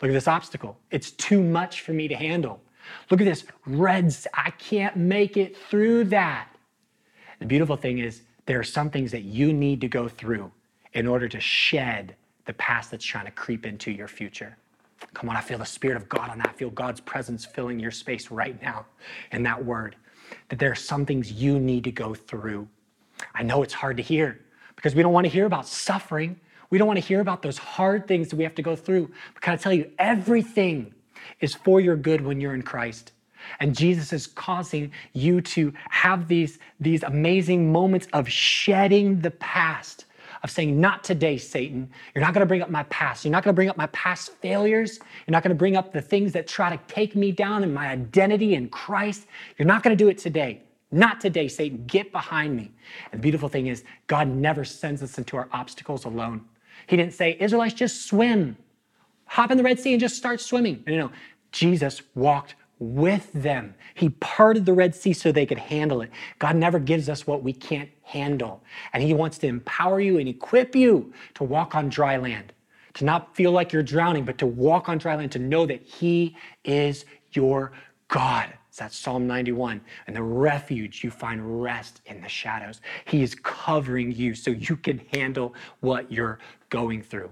look 0.00 0.08
at 0.08 0.14
this 0.14 0.28
obstacle. 0.28 0.78
It's 0.92 1.10
too 1.10 1.42
much 1.42 1.80
for 1.80 1.92
me 1.92 2.06
to 2.06 2.14
handle. 2.14 2.62
Look 3.10 3.20
at 3.20 3.24
this 3.24 3.44
reds. 3.66 4.28
I 4.32 4.50
can't 4.50 4.96
make 4.96 5.36
it 5.36 5.56
through 5.56 6.04
that. 6.04 6.46
The 7.40 7.46
beautiful 7.46 7.74
thing 7.74 7.98
is, 7.98 8.22
there 8.46 8.60
are 8.60 8.64
some 8.64 8.88
things 8.88 9.10
that 9.10 9.22
you 9.22 9.52
need 9.52 9.80
to 9.80 9.88
go 9.88 10.06
through 10.06 10.52
in 10.92 11.08
order 11.08 11.26
to 11.26 11.40
shed 11.40 12.14
the 12.44 12.52
past 12.52 12.92
that's 12.92 13.04
trying 13.04 13.24
to 13.24 13.32
creep 13.32 13.66
into 13.66 13.90
your 13.90 14.06
future. 14.06 14.56
Come 15.12 15.28
on, 15.28 15.34
I 15.34 15.40
feel 15.40 15.58
the 15.58 15.64
Spirit 15.64 15.96
of 15.96 16.08
God 16.08 16.30
on 16.30 16.38
that. 16.38 16.50
I 16.50 16.52
feel 16.52 16.70
God's 16.70 17.00
presence 17.00 17.44
filling 17.44 17.80
your 17.80 17.90
space 17.90 18.30
right 18.30 18.62
now 18.62 18.86
in 19.32 19.42
that 19.42 19.64
word. 19.64 19.96
That 20.50 20.60
there 20.60 20.70
are 20.70 20.76
some 20.76 21.04
things 21.04 21.32
you 21.32 21.58
need 21.58 21.82
to 21.82 21.90
go 21.90 22.14
through. 22.14 22.68
I 23.34 23.42
know 23.42 23.64
it's 23.64 23.74
hard 23.74 23.96
to 23.96 24.04
hear 24.04 24.38
because 24.76 24.94
we 24.94 25.02
don't 25.02 25.12
want 25.12 25.24
to 25.24 25.30
hear 25.30 25.46
about 25.46 25.66
suffering. 25.66 26.38
We 26.72 26.78
don't 26.78 26.86
want 26.86 26.98
to 26.98 27.04
hear 27.04 27.20
about 27.20 27.42
those 27.42 27.58
hard 27.58 28.08
things 28.08 28.30
that 28.30 28.36
we 28.36 28.44
have 28.44 28.54
to 28.54 28.62
go 28.62 28.74
through. 28.74 29.10
But 29.34 29.42
can 29.42 29.52
I 29.52 29.56
tell 29.56 29.74
you, 29.74 29.90
everything 29.98 30.94
is 31.40 31.54
for 31.54 31.82
your 31.82 31.96
good 31.96 32.22
when 32.22 32.40
you're 32.40 32.54
in 32.54 32.62
Christ. 32.62 33.12
And 33.60 33.76
Jesus 33.76 34.10
is 34.14 34.26
causing 34.26 34.90
you 35.12 35.42
to 35.42 35.74
have 35.90 36.28
these, 36.28 36.58
these 36.80 37.02
amazing 37.02 37.70
moments 37.70 38.08
of 38.14 38.26
shedding 38.26 39.20
the 39.20 39.32
past, 39.32 40.06
of 40.42 40.50
saying, 40.50 40.80
Not 40.80 41.04
today, 41.04 41.36
Satan. 41.36 41.90
You're 42.14 42.24
not 42.24 42.32
going 42.32 42.40
to 42.40 42.46
bring 42.46 42.62
up 42.62 42.70
my 42.70 42.84
past. 42.84 43.22
You're 43.26 43.32
not 43.32 43.44
going 43.44 43.52
to 43.52 43.56
bring 43.56 43.68
up 43.68 43.76
my 43.76 43.88
past 43.88 44.32
failures. 44.40 44.98
You're 45.26 45.32
not 45.32 45.42
going 45.42 45.54
to 45.54 45.58
bring 45.58 45.76
up 45.76 45.92
the 45.92 46.00
things 46.00 46.32
that 46.32 46.46
try 46.46 46.74
to 46.74 46.82
take 46.88 47.14
me 47.14 47.32
down 47.32 47.64
in 47.64 47.74
my 47.74 47.88
identity 47.88 48.54
in 48.54 48.70
Christ. 48.70 49.26
You're 49.58 49.68
not 49.68 49.82
going 49.82 49.94
to 49.94 50.02
do 50.02 50.08
it 50.08 50.16
today. 50.16 50.62
Not 50.90 51.20
today, 51.20 51.48
Satan. 51.48 51.84
Get 51.86 52.12
behind 52.12 52.56
me. 52.56 52.70
And 53.10 53.20
the 53.20 53.22
beautiful 53.22 53.50
thing 53.50 53.66
is, 53.66 53.84
God 54.06 54.26
never 54.26 54.64
sends 54.64 55.02
us 55.02 55.18
into 55.18 55.36
our 55.36 55.50
obstacles 55.52 56.06
alone. 56.06 56.46
He 56.86 56.96
didn't 56.96 57.14
say, 57.14 57.36
Israelites, 57.38 57.74
just 57.74 58.06
swim. 58.06 58.56
Hop 59.26 59.50
in 59.50 59.56
the 59.56 59.64
Red 59.64 59.80
Sea 59.80 59.92
and 59.92 60.00
just 60.00 60.16
start 60.16 60.40
swimming. 60.40 60.82
No, 60.86 60.92
no, 60.92 61.06
no. 61.06 61.12
Jesus 61.52 62.02
walked 62.14 62.54
with 62.78 63.32
them. 63.32 63.74
He 63.94 64.08
parted 64.08 64.66
the 64.66 64.72
Red 64.72 64.94
Sea 64.94 65.12
so 65.12 65.30
they 65.30 65.46
could 65.46 65.58
handle 65.58 66.02
it. 66.02 66.10
God 66.38 66.56
never 66.56 66.78
gives 66.78 67.08
us 67.08 67.26
what 67.26 67.42
we 67.42 67.52
can't 67.52 67.88
handle. 68.02 68.62
And 68.92 69.02
He 69.02 69.14
wants 69.14 69.38
to 69.38 69.46
empower 69.46 70.00
you 70.00 70.18
and 70.18 70.28
equip 70.28 70.74
you 70.74 71.12
to 71.34 71.44
walk 71.44 71.74
on 71.74 71.88
dry 71.88 72.16
land, 72.16 72.52
to 72.94 73.04
not 73.04 73.36
feel 73.36 73.52
like 73.52 73.72
you're 73.72 73.82
drowning, 73.82 74.24
but 74.24 74.38
to 74.38 74.46
walk 74.46 74.88
on 74.88 74.98
dry 74.98 75.14
land, 75.14 75.32
to 75.32 75.38
know 75.38 75.64
that 75.66 75.82
He 75.82 76.36
is 76.64 77.04
your 77.30 77.72
God. 78.08 78.52
It's 78.72 78.78
that 78.78 78.94
Psalm 78.94 79.26
91. 79.26 79.82
And 80.06 80.16
the 80.16 80.22
refuge, 80.22 81.04
you 81.04 81.10
find 81.10 81.62
rest 81.62 82.00
in 82.06 82.22
the 82.22 82.28
shadows. 82.28 82.80
He 83.04 83.22
is 83.22 83.34
covering 83.34 84.12
you 84.12 84.34
so 84.34 84.50
you 84.50 84.76
can 84.76 84.96
handle 85.12 85.54
what 85.80 86.10
you're 86.10 86.38
going 86.70 87.02
through. 87.02 87.30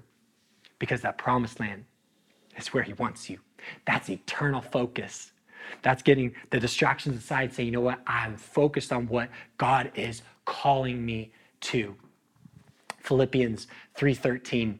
Because 0.78 1.00
that 1.00 1.16
promised 1.16 1.58
land 1.58 1.86
is 2.58 2.74
where 2.74 2.82
He 2.82 2.92
wants 2.92 3.30
you. 3.30 3.38
That's 3.86 4.10
eternal 4.10 4.60
focus. 4.60 5.32
That's 5.80 6.02
getting 6.02 6.34
the 6.50 6.60
distractions 6.60 7.16
aside, 7.16 7.54
saying, 7.54 7.68
you 7.68 7.72
know 7.72 7.80
what, 7.80 8.00
I'm 8.06 8.36
focused 8.36 8.92
on 8.92 9.08
what 9.08 9.30
God 9.56 9.90
is 9.94 10.20
calling 10.44 11.02
me 11.06 11.32
to. 11.62 11.96
Philippians 12.98 13.66
3:13 13.96 14.78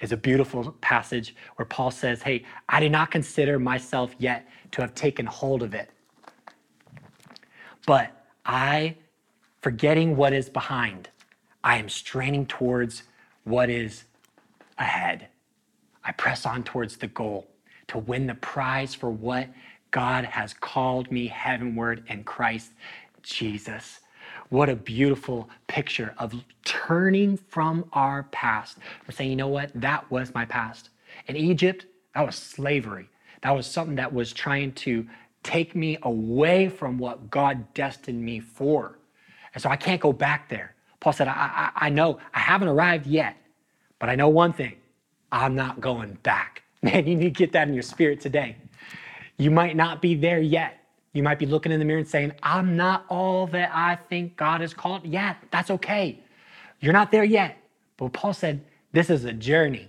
is 0.00 0.10
a 0.10 0.16
beautiful 0.16 0.72
passage 0.80 1.36
where 1.54 1.66
Paul 1.66 1.92
says, 1.92 2.22
Hey, 2.22 2.44
I 2.68 2.80
do 2.80 2.88
not 2.88 3.12
consider 3.12 3.60
myself 3.60 4.12
yet 4.18 4.48
to 4.72 4.80
have 4.80 4.92
taken 4.96 5.24
hold 5.24 5.62
of 5.62 5.72
it. 5.72 5.90
But 7.86 8.12
I, 8.44 8.96
forgetting 9.62 10.16
what 10.16 10.32
is 10.32 10.48
behind, 10.48 11.08
I 11.64 11.76
am 11.78 11.88
straining 11.88 12.46
towards 12.46 13.04
what 13.44 13.70
is 13.70 14.04
ahead. 14.78 15.28
I 16.04 16.12
press 16.12 16.46
on 16.46 16.62
towards 16.64 16.96
the 16.96 17.06
goal 17.08 17.48
to 17.88 17.98
win 17.98 18.26
the 18.26 18.34
prize 18.34 18.94
for 18.94 19.10
what 19.10 19.48
God 19.90 20.24
has 20.24 20.54
called 20.54 21.10
me 21.10 21.26
heavenward 21.26 22.04
in 22.08 22.24
Christ 22.24 22.72
Jesus. 23.22 24.00
What 24.48 24.68
a 24.68 24.76
beautiful 24.76 25.48
picture 25.66 26.14
of 26.18 26.34
turning 26.64 27.36
from 27.36 27.84
our 27.92 28.24
past. 28.24 28.78
We're 29.06 29.14
saying, 29.14 29.30
you 29.30 29.36
know 29.36 29.48
what? 29.48 29.70
That 29.74 30.10
was 30.10 30.34
my 30.34 30.44
past. 30.44 30.90
In 31.26 31.36
Egypt, 31.36 31.86
that 32.14 32.26
was 32.26 32.36
slavery. 32.36 33.08
That 33.42 33.54
was 33.54 33.66
something 33.66 33.96
that 33.96 34.12
was 34.12 34.32
trying 34.32 34.72
to 34.72 35.06
take 35.42 35.74
me 35.74 35.98
away 36.02 36.68
from 36.68 36.98
what 36.98 37.30
God 37.30 37.72
destined 37.74 38.22
me 38.22 38.40
for. 38.40 38.98
And 39.54 39.62
so 39.62 39.68
I 39.68 39.76
can't 39.76 40.00
go 40.00 40.12
back 40.12 40.48
there. 40.48 40.74
Paul 41.00 41.12
said, 41.12 41.28
I, 41.28 41.70
I, 41.74 41.86
I 41.86 41.88
know 41.88 42.18
I 42.34 42.40
haven't 42.40 42.68
arrived 42.68 43.06
yet, 43.06 43.36
but 43.98 44.08
I 44.08 44.14
know 44.14 44.28
one 44.28 44.52
thing 44.52 44.76
I'm 45.32 45.54
not 45.54 45.80
going 45.80 46.14
back. 46.22 46.62
Man, 46.82 47.06
you 47.06 47.16
need 47.16 47.34
to 47.34 47.38
get 47.38 47.52
that 47.52 47.68
in 47.68 47.74
your 47.74 47.82
spirit 47.82 48.20
today. 48.20 48.56
You 49.38 49.50
might 49.50 49.76
not 49.76 50.02
be 50.02 50.14
there 50.14 50.40
yet. 50.40 50.76
You 51.12 51.22
might 51.22 51.38
be 51.38 51.46
looking 51.46 51.72
in 51.72 51.78
the 51.78 51.84
mirror 51.84 51.98
and 51.98 52.06
saying, 52.08 52.32
I'm 52.42 52.76
not 52.76 53.04
all 53.08 53.46
that 53.48 53.70
I 53.74 53.96
think 53.96 54.36
God 54.36 54.60
has 54.60 54.72
called. 54.72 55.04
Yeah, 55.04 55.34
that's 55.50 55.70
okay. 55.70 56.20
You're 56.78 56.92
not 56.92 57.10
there 57.10 57.24
yet. 57.24 57.58
But 57.96 58.12
Paul 58.12 58.32
said, 58.32 58.64
this 58.92 59.10
is 59.10 59.24
a 59.24 59.32
journey. 59.32 59.88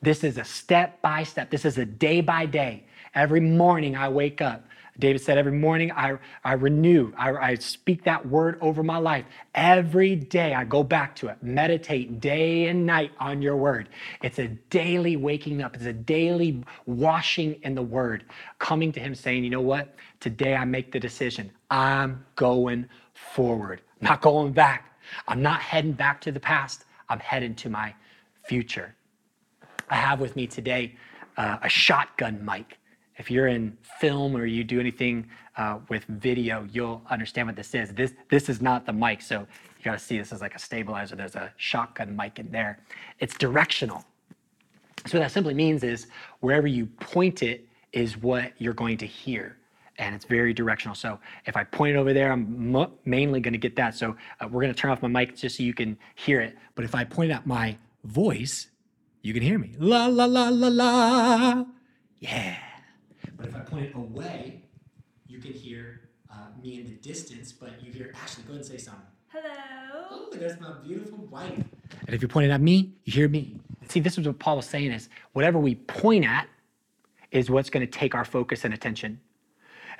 This 0.00 0.24
is 0.24 0.38
a 0.38 0.44
step 0.44 1.02
by 1.02 1.24
step. 1.24 1.50
This 1.50 1.64
is 1.64 1.76
a 1.76 1.84
day 1.84 2.20
by 2.20 2.46
day. 2.46 2.84
Every 3.14 3.40
morning 3.40 3.96
I 3.96 4.08
wake 4.08 4.40
up 4.40 4.64
David 4.98 5.20
said, 5.20 5.38
Every 5.38 5.52
morning 5.52 5.92
I, 5.92 6.18
I 6.44 6.54
renew, 6.54 7.12
I, 7.16 7.30
I 7.32 7.54
speak 7.54 8.04
that 8.04 8.26
word 8.26 8.58
over 8.60 8.82
my 8.82 8.98
life. 8.98 9.24
Every 9.54 10.16
day 10.16 10.54
I 10.54 10.64
go 10.64 10.82
back 10.82 11.14
to 11.16 11.28
it, 11.28 11.38
meditate 11.42 12.20
day 12.20 12.66
and 12.66 12.84
night 12.84 13.12
on 13.20 13.40
your 13.40 13.56
word. 13.56 13.88
It's 14.22 14.38
a 14.40 14.48
daily 14.48 15.16
waking 15.16 15.62
up, 15.62 15.76
it's 15.76 15.84
a 15.84 15.92
daily 15.92 16.64
washing 16.86 17.54
in 17.62 17.74
the 17.74 17.82
word, 17.82 18.24
coming 18.58 18.90
to 18.92 19.00
Him 19.00 19.14
saying, 19.14 19.44
You 19.44 19.50
know 19.50 19.60
what? 19.60 19.94
Today 20.20 20.56
I 20.56 20.64
make 20.64 20.90
the 20.90 21.00
decision. 21.00 21.52
I'm 21.70 22.24
going 22.34 22.88
forward, 23.14 23.82
not 24.00 24.20
going 24.20 24.52
back. 24.52 24.98
I'm 25.28 25.40
not 25.40 25.60
heading 25.60 25.92
back 25.92 26.20
to 26.22 26.32
the 26.32 26.40
past, 26.40 26.84
I'm 27.08 27.20
heading 27.20 27.54
to 27.56 27.70
my 27.70 27.94
future. 28.44 28.94
I 29.88 29.96
have 29.96 30.20
with 30.20 30.34
me 30.36 30.46
today 30.46 30.96
uh, 31.36 31.58
a 31.62 31.68
shotgun 31.68 32.44
mic. 32.44 32.78
If 33.18 33.30
you're 33.30 33.48
in 33.48 33.76
film 34.00 34.36
or 34.36 34.46
you 34.46 34.64
do 34.64 34.80
anything 34.80 35.28
uh, 35.56 35.78
with 35.88 36.04
video, 36.04 36.66
you'll 36.72 37.02
understand 37.10 37.48
what 37.48 37.56
this 37.56 37.74
is. 37.74 37.92
This, 37.92 38.14
this 38.30 38.48
is 38.48 38.62
not 38.62 38.86
the 38.86 38.92
mic, 38.92 39.20
so 39.22 39.40
you 39.40 39.84
gotta 39.84 39.98
see 39.98 40.18
this 40.18 40.32
as 40.32 40.40
like 40.40 40.54
a 40.54 40.58
stabilizer. 40.58 41.16
There's 41.16 41.34
a 41.34 41.52
shotgun 41.56 42.16
mic 42.16 42.38
in 42.38 42.50
there. 42.50 42.78
It's 43.18 43.36
directional. 43.36 44.04
So 45.06 45.18
what 45.18 45.24
that 45.24 45.32
simply 45.32 45.54
means 45.54 45.82
is 45.84 46.06
wherever 46.40 46.66
you 46.66 46.86
point 46.86 47.42
it 47.42 47.66
is 47.92 48.16
what 48.16 48.52
you're 48.58 48.74
going 48.74 48.98
to 48.98 49.06
hear. 49.06 49.56
And 49.98 50.14
it's 50.14 50.24
very 50.24 50.52
directional. 50.52 50.94
So 50.94 51.18
if 51.46 51.56
I 51.56 51.64
point 51.64 51.96
it 51.96 51.98
over 51.98 52.12
there, 52.12 52.30
I'm 52.30 52.88
mainly 53.04 53.40
going 53.40 53.52
to 53.52 53.58
get 53.58 53.74
that. 53.76 53.96
So 53.96 54.16
uh, 54.40 54.46
we're 54.48 54.62
going 54.62 54.72
to 54.72 54.80
turn 54.80 54.90
off 54.92 55.02
my 55.02 55.08
mic 55.08 55.36
just 55.36 55.56
so 55.56 55.62
you 55.62 55.74
can 55.74 55.98
hear 56.14 56.40
it. 56.40 56.56
But 56.76 56.84
if 56.84 56.94
I 56.94 57.04
point 57.04 57.32
at 57.32 57.46
my 57.46 57.76
voice, 58.04 58.68
you 59.22 59.34
can 59.34 59.42
hear 59.42 59.58
me. 59.58 59.74
La, 59.78 60.06
la, 60.06 60.26
la, 60.26 60.50
la, 60.50 60.68
la. 60.68 61.64
Yeah. 62.20 62.58
But 63.38 63.46
if 63.46 63.54
I 63.56 63.60
point 63.60 63.86
it 63.86 63.94
away, 63.94 64.62
you 65.28 65.38
can 65.38 65.52
hear 65.52 66.00
uh, 66.30 66.48
me 66.60 66.80
in 66.80 66.84
the 66.84 66.96
distance, 66.96 67.52
but 67.52 67.80
you 67.80 67.92
hear 67.92 68.12
Ashley. 68.20 68.42
Go 68.42 68.54
ahead 68.54 68.62
and 68.62 68.66
say 68.66 68.76
something. 68.76 69.02
Hello. 69.28 70.06
Oh, 70.10 70.28
there's 70.32 70.58
my 70.60 70.72
beautiful 70.84 71.18
wife. 71.26 71.52
And 72.06 72.14
if 72.14 72.20
you 72.20 72.28
point 72.28 72.46
it 72.46 72.50
at 72.50 72.60
me, 72.60 72.94
you 73.04 73.12
hear 73.12 73.28
me. 73.28 73.56
See, 73.88 74.00
this 74.00 74.18
is 74.18 74.26
what 74.26 74.38
Paul 74.40 74.56
was 74.56 74.66
saying 74.66 74.90
is 74.90 75.08
whatever 75.34 75.58
we 75.58 75.76
point 75.76 76.24
at 76.24 76.48
is 77.30 77.48
what's 77.48 77.70
going 77.70 77.86
to 77.86 77.90
take 77.90 78.14
our 78.14 78.24
focus 78.24 78.64
and 78.64 78.74
attention. 78.74 79.20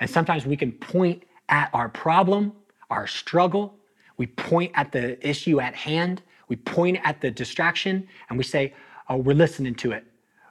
And 0.01 0.09
sometimes 0.09 0.45
we 0.45 0.57
can 0.57 0.73
point 0.73 1.23
at 1.47 1.69
our 1.73 1.87
problem, 1.87 2.51
our 2.89 3.07
struggle. 3.07 3.75
We 4.17 4.27
point 4.27 4.71
at 4.75 4.91
the 4.91 5.25
issue 5.27 5.61
at 5.61 5.75
hand. 5.75 6.21
We 6.49 6.57
point 6.57 6.99
at 7.03 7.21
the 7.21 7.31
distraction 7.31 8.07
and 8.29 8.37
we 8.37 8.43
say, 8.43 8.73
oh, 9.07 9.17
we're 9.17 9.35
listening 9.35 9.75
to 9.75 9.91
it. 9.91 10.03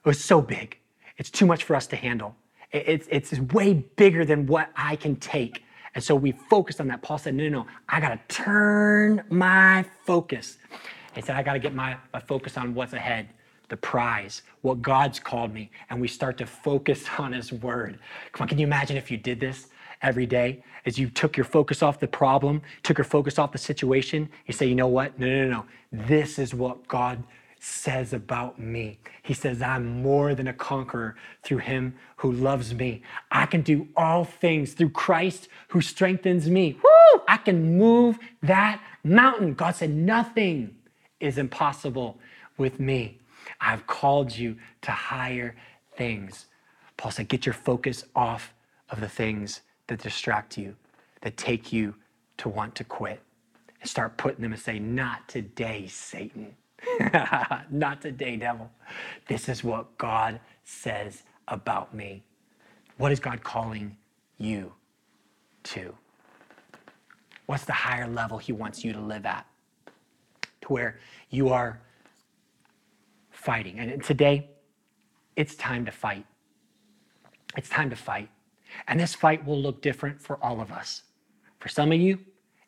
Oh, 0.07 0.11
it's 0.11 0.24
so 0.24 0.40
big. 0.40 0.79
It's 1.18 1.31
too 1.31 1.46
much 1.46 1.64
for 1.64 1.77
us 1.77 1.87
to 1.88 1.96
handle. 1.96 2.35
It's, 2.72 3.07
it's 3.11 3.38
way 3.52 3.74
bigger 3.74 4.24
than 4.24 4.46
what 4.46 4.70
I 4.76 4.96
can 4.96 5.16
take. 5.16 5.64
And 5.94 6.04
so 6.04 6.14
we 6.14 6.33
focused 6.33 6.81
on 6.81 6.88
that. 6.88 7.02
Paul 7.02 7.18
said, 7.18 7.35
no, 7.35 7.44
no, 7.44 7.62
no, 7.62 7.66
I 7.88 8.00
got 8.00 8.11
to 8.11 8.35
turn 8.35 9.24
my 9.31 9.85
focus. 10.04 10.59
He 11.14 11.22
said, 11.22 11.35
I 11.35 11.42
got 11.42 11.54
to 11.54 11.59
get 11.59 11.74
my, 11.74 11.96
my 12.12 12.20
focus 12.20 12.57
on 12.57 12.74
what's 12.74 12.92
ahead, 12.92 13.31
the 13.68 13.76
prize, 13.76 14.42
what 14.61 14.83
God's 14.83 15.18
called 15.18 15.52
me. 15.52 15.70
And 15.90 16.00
we 16.00 16.09
start 16.09 16.38
to 16.38 16.46
focus 16.46 17.04
on 17.18 17.33
His 17.33 17.52
word. 17.52 17.98
Come 18.33 18.44
on, 18.44 18.48
can 18.48 18.59
you 18.59 18.66
imagine 18.66 18.96
if 18.96 19.11
you 19.11 19.16
did 19.16 19.40
this 19.40 19.68
every 20.02 20.26
day? 20.26 20.62
As 20.87 20.98
you 20.98 21.09
took 21.09 21.37
your 21.37 21.44
focus 21.44 21.83
off 21.83 21.98
the 21.98 22.07
problem, 22.07 22.62
took 22.83 22.98
your 22.98 23.04
focus 23.04 23.38
off 23.38 23.52
the 23.52 23.59
situation, 23.59 24.28
you 24.46 24.54
say, 24.54 24.66
you 24.66 24.74
know 24.74 24.87
what? 24.87 25.18
No, 25.18 25.26
no, 25.26 25.44
no, 25.44 25.50
no. 25.50 25.66
This 26.07 26.38
is 26.38 26.54
what 26.54 26.87
God 26.87 27.22
says 27.61 28.12
about 28.12 28.59
me. 28.59 28.99
He 29.23 29.35
says, 29.35 29.61
I'm 29.62 30.03
more 30.03 30.35
than 30.35 30.49
a 30.49 30.53
conqueror 30.53 31.16
through 31.42 31.59
him 31.59 31.94
who 32.16 32.33
loves 32.33 32.75
me. 32.75 33.03
I 33.31 33.47
can 33.47 33.62
do 33.62 33.88
all 33.97 34.25
things 34.25 34.73
through 34.73 34.90
Christ 34.90 35.49
who 35.68 35.81
strengthens 35.81 36.49
me. 36.49 36.79
Woo! 36.83 37.23
I 37.27 37.37
can 37.37 37.77
move 37.77 38.18
that 38.42 38.81
mountain. 39.05 39.55
God 39.55 39.75
said, 39.75 39.90
Nothing 39.90 40.77
is 41.21 41.38
impossible 41.38 42.18
with 42.57 42.79
me. 42.79 43.18
I've 43.61 43.87
called 43.87 44.37
you 44.37 44.57
to 44.83 44.90
higher 44.90 45.57
things. 45.97 46.47
Paul 46.97 47.11
said, 47.11 47.29
Get 47.29 47.47
your 47.47 47.55
focus 47.55 48.05
off 48.14 48.55
of 48.90 49.01
the 49.01 49.09
things 49.09 49.62
that 49.88 50.01
distract 50.01 50.57
you, 50.57 50.77
that 51.23 51.37
take 51.37 51.73
you 51.73 51.94
to 52.38 52.49
want 52.49 52.75
to 52.77 52.85
quit. 52.85 53.21
And 53.81 53.88
start 53.88 54.16
putting 54.16 54.42
them 54.42 54.53
and 54.53 54.61
say, 54.61 54.79
Not 54.79 55.29
today, 55.29 55.87
Satan. 55.87 56.55
Not 57.70 58.00
today, 58.00 58.36
devil. 58.36 58.70
This 59.26 59.48
is 59.48 59.64
what 59.64 59.96
God 59.98 60.40
says 60.64 61.22
about 61.48 61.94
me. 61.94 62.22
What 62.96 63.12
is 63.12 63.20
God 63.20 63.42
calling 63.42 63.96
you 64.38 64.72
to? 65.64 65.94
What's 67.46 67.64
the 67.64 67.72
higher 67.72 68.08
level 68.08 68.38
He 68.38 68.52
wants 68.52 68.84
you 68.84 68.92
to 68.92 69.00
live 69.00 69.26
at? 69.26 69.46
To 70.62 70.68
where 70.68 71.00
you 71.30 71.48
are 71.50 71.80
fighting. 73.30 73.78
And 73.78 74.02
today, 74.02 74.50
it's 75.36 75.54
time 75.54 75.84
to 75.86 75.92
fight. 75.92 76.26
It's 77.56 77.68
time 77.68 77.90
to 77.90 77.96
fight. 77.96 78.28
And 78.86 79.00
this 79.00 79.14
fight 79.14 79.44
will 79.46 79.60
look 79.60 79.80
different 79.80 80.20
for 80.20 80.42
all 80.44 80.60
of 80.60 80.70
us. 80.70 81.02
For 81.58 81.68
some 81.68 81.92
of 81.92 82.00
you, 82.00 82.18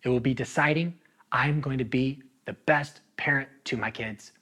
it 0.02 0.08
will 0.08 0.20
be 0.20 0.34
deciding 0.34 0.94
I'm 1.30 1.60
going 1.60 1.78
to 1.78 1.84
be 1.84 2.22
the 2.50 2.56
best 2.66 3.02
parent 3.16 3.48
to 3.62 3.76
my 3.76 3.92
kids. 3.92 4.32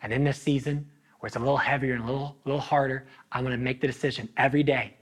And 0.00 0.10
in 0.10 0.24
this 0.24 0.40
season, 0.40 0.88
where 1.20 1.28
it's 1.28 1.36
a 1.36 1.38
little 1.38 1.58
heavier 1.58 1.92
and 1.92 2.02
a 2.02 2.06
little, 2.06 2.34
little 2.46 2.62
harder, 2.62 3.06
I'm 3.30 3.44
to 3.44 3.58
make 3.58 3.82
the 3.82 3.86
decision 3.86 4.26
every 4.38 4.62
day 4.62 4.94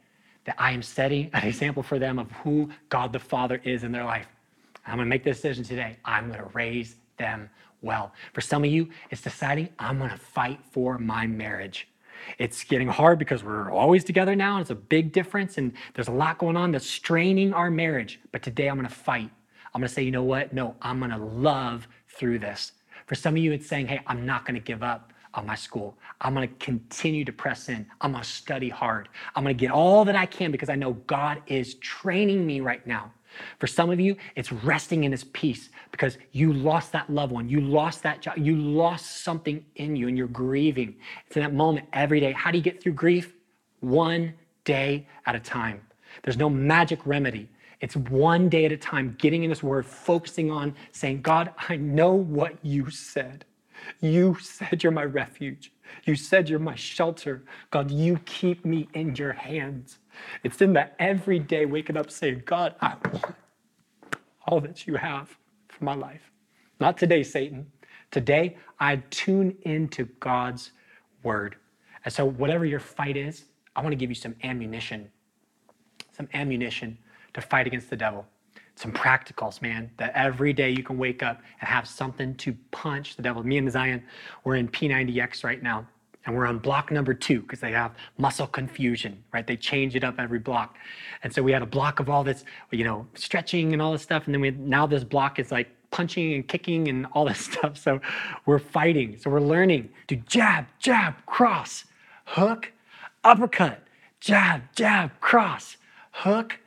that 0.46 0.56
I 0.58 0.72
am 0.72 0.82
setting 0.82 1.30
an 1.32 1.46
example 1.46 1.84
for 1.84 2.00
them 2.00 2.18
of 2.18 2.28
who 2.32 2.68
God 2.88 3.12
the 3.12 3.20
Father 3.20 3.60
is 3.62 3.84
in 3.84 3.92
their 3.92 4.02
life. 4.02 4.26
I'm 4.84 4.98
to 4.98 5.04
make 5.04 5.22
the 5.22 5.30
decision 5.30 5.62
today. 5.62 5.96
I'm 6.04 6.32
to 6.32 6.42
raise 6.54 6.96
them 7.18 7.48
well. 7.82 8.12
For 8.32 8.40
some 8.40 8.64
of 8.64 8.70
you, 8.70 8.88
it's 9.10 9.22
deciding 9.22 9.68
I'm 9.78 10.00
to 10.00 10.16
fight 10.16 10.58
for 10.72 10.98
my 10.98 11.24
marriage. 11.24 11.86
It's 12.38 12.64
getting 12.64 12.88
hard 12.88 13.20
because 13.20 13.44
we're 13.44 13.70
always 13.70 14.02
together 14.02 14.34
now. 14.34 14.56
And 14.56 14.62
it's 14.62 14.70
a 14.70 14.74
big 14.74 15.12
difference, 15.12 15.56
and 15.56 15.72
there's 15.94 16.08
a 16.08 16.12
lot 16.12 16.38
going 16.38 16.56
on 16.56 16.72
that's 16.72 16.86
straining 16.86 17.54
our 17.54 17.70
marriage. 17.70 18.18
But 18.32 18.42
today 18.42 18.66
I'm 18.66 18.82
to 18.82 18.88
fight. 18.88 19.30
I'm 19.72 19.82
to 19.82 19.88
say, 19.88 20.02
you 20.02 20.10
know 20.10 20.24
what? 20.24 20.52
No, 20.52 20.74
I'm 20.82 21.00
to 21.00 21.16
love 21.18 21.86
through 22.16 22.38
this. 22.38 22.72
For 23.06 23.14
some 23.14 23.34
of 23.34 23.42
you, 23.42 23.52
it's 23.52 23.66
saying, 23.66 23.86
hey, 23.86 24.00
I'm 24.06 24.26
not 24.26 24.44
going 24.44 24.54
to 24.54 24.60
give 24.60 24.82
up 24.82 25.12
on 25.34 25.46
my 25.46 25.54
school. 25.54 25.96
I'm 26.20 26.34
going 26.34 26.48
to 26.48 26.54
continue 26.56 27.24
to 27.24 27.32
press 27.32 27.68
in. 27.68 27.86
I'm 28.00 28.12
going 28.12 28.24
to 28.24 28.28
study 28.28 28.68
hard. 28.68 29.08
I'm 29.34 29.44
going 29.44 29.56
to 29.56 29.60
get 29.60 29.70
all 29.70 30.04
that 30.04 30.16
I 30.16 30.26
can 30.26 30.50
because 30.50 30.68
I 30.68 30.74
know 30.74 30.94
God 31.06 31.42
is 31.46 31.74
training 31.76 32.46
me 32.46 32.60
right 32.60 32.84
now. 32.86 33.12
For 33.58 33.66
some 33.66 33.90
of 33.90 34.00
you, 34.00 34.16
it's 34.34 34.50
resting 34.50 35.04
in 35.04 35.12
his 35.12 35.24
peace 35.24 35.68
because 35.92 36.16
you 36.32 36.52
lost 36.52 36.92
that 36.92 37.10
loved 37.10 37.32
one, 37.32 37.48
you 37.50 37.60
lost 37.60 38.02
that 38.02 38.22
job, 38.22 38.38
you 38.38 38.56
lost 38.56 39.24
something 39.24 39.64
in 39.76 39.94
you 39.94 40.08
and 40.08 40.16
you're 40.16 40.26
grieving. 40.26 40.96
It's 41.26 41.36
in 41.36 41.42
that 41.42 41.52
moment 41.52 41.86
every 41.92 42.18
day. 42.18 42.32
How 42.32 42.50
do 42.50 42.56
you 42.56 42.64
get 42.64 42.82
through 42.82 42.94
grief? 42.94 43.34
One 43.80 44.32
day 44.64 45.06
at 45.26 45.34
a 45.34 45.40
time. 45.40 45.82
There's 46.22 46.38
no 46.38 46.48
magic 46.48 47.06
remedy. 47.06 47.48
It's 47.80 47.96
one 47.96 48.48
day 48.48 48.64
at 48.64 48.72
a 48.72 48.76
time, 48.76 49.16
getting 49.18 49.44
in 49.44 49.50
His 49.50 49.62
Word, 49.62 49.84
focusing 49.84 50.50
on 50.50 50.74
saying, 50.92 51.22
God, 51.22 51.52
I 51.68 51.76
know 51.76 52.12
what 52.12 52.56
you 52.62 52.90
said. 52.90 53.44
You 54.00 54.36
said 54.40 54.82
you're 54.82 54.92
my 54.92 55.04
refuge. 55.04 55.72
You 56.04 56.16
said 56.16 56.48
you're 56.48 56.58
my 56.58 56.74
shelter. 56.74 57.44
God, 57.70 57.90
you 57.90 58.18
keep 58.24 58.64
me 58.64 58.88
in 58.94 59.14
your 59.16 59.32
hands. 59.32 59.98
It's 60.42 60.60
in 60.60 60.72
that 60.72 60.96
every 60.98 61.38
day 61.38 61.66
waking 61.66 61.96
up 61.96 62.10
saying, 62.10 62.42
God, 62.46 62.74
I 62.80 62.94
want 63.12 63.34
all 64.46 64.60
that 64.60 64.86
you 64.86 64.94
have 64.94 65.36
for 65.68 65.84
my 65.84 65.94
life. 65.94 66.30
Not 66.80 66.96
today, 66.96 67.22
Satan. 67.22 67.70
Today, 68.10 68.56
I 68.80 68.96
tune 69.10 69.56
into 69.62 70.04
God's 70.20 70.72
word. 71.22 71.56
And 72.04 72.14
so, 72.14 72.24
whatever 72.24 72.64
your 72.64 72.80
fight 72.80 73.16
is, 73.16 73.44
I 73.74 73.82
want 73.82 73.92
to 73.92 73.96
give 73.96 74.10
you 74.10 74.14
some 74.14 74.34
ammunition, 74.42 75.10
some 76.12 76.28
ammunition 76.32 76.96
to 77.36 77.40
fight 77.42 77.66
against 77.66 77.90
the 77.90 77.96
devil. 77.96 78.26
Some 78.74 78.92
practicals, 78.92 79.62
man, 79.62 79.90
that 79.98 80.12
every 80.14 80.52
day 80.52 80.70
you 80.70 80.82
can 80.82 80.98
wake 80.98 81.22
up 81.22 81.40
and 81.60 81.68
have 81.68 81.86
something 81.86 82.34
to 82.36 82.54
punch 82.72 83.16
the 83.16 83.22
devil. 83.22 83.42
Me 83.42 83.58
and 83.58 83.70
Zion, 83.70 84.02
we're 84.44 84.56
in 84.56 84.68
P90X 84.68 85.44
right 85.44 85.62
now 85.62 85.86
and 86.24 86.34
we're 86.34 86.46
on 86.46 86.58
block 86.58 86.90
number 86.90 87.14
two 87.14 87.40
because 87.42 87.60
they 87.60 87.72
have 87.72 87.94
muscle 88.18 88.46
confusion, 88.46 89.22
right? 89.32 89.46
They 89.46 89.56
change 89.56 89.94
it 89.96 90.02
up 90.02 90.16
every 90.18 90.38
block. 90.38 90.76
And 91.22 91.32
so 91.32 91.42
we 91.42 91.52
had 91.52 91.62
a 91.62 91.66
block 91.66 92.00
of 92.00 92.10
all 92.10 92.24
this, 92.24 92.44
you 92.70 92.84
know, 92.84 93.06
stretching 93.14 93.72
and 93.72 93.80
all 93.80 93.92
this 93.92 94.02
stuff. 94.02 94.24
And 94.26 94.34
then 94.34 94.40
we 94.40 94.50
now 94.50 94.86
this 94.86 95.04
block 95.04 95.38
is 95.38 95.52
like 95.52 95.68
punching 95.90 96.34
and 96.34 96.48
kicking 96.48 96.88
and 96.88 97.06
all 97.12 97.26
this 97.26 97.40
stuff. 97.52 97.76
So 97.76 98.00
we're 98.46 98.58
fighting. 98.58 99.18
So 99.18 99.30
we're 99.30 99.40
learning 99.40 99.90
to 100.08 100.16
jab, 100.16 100.66
jab, 100.78 101.14
cross, 101.26 101.84
hook, 102.24 102.72
uppercut, 103.22 103.82
jab, 104.20 104.62
jab, 104.74 105.18
cross, 105.20 105.76
hook, 106.12 106.58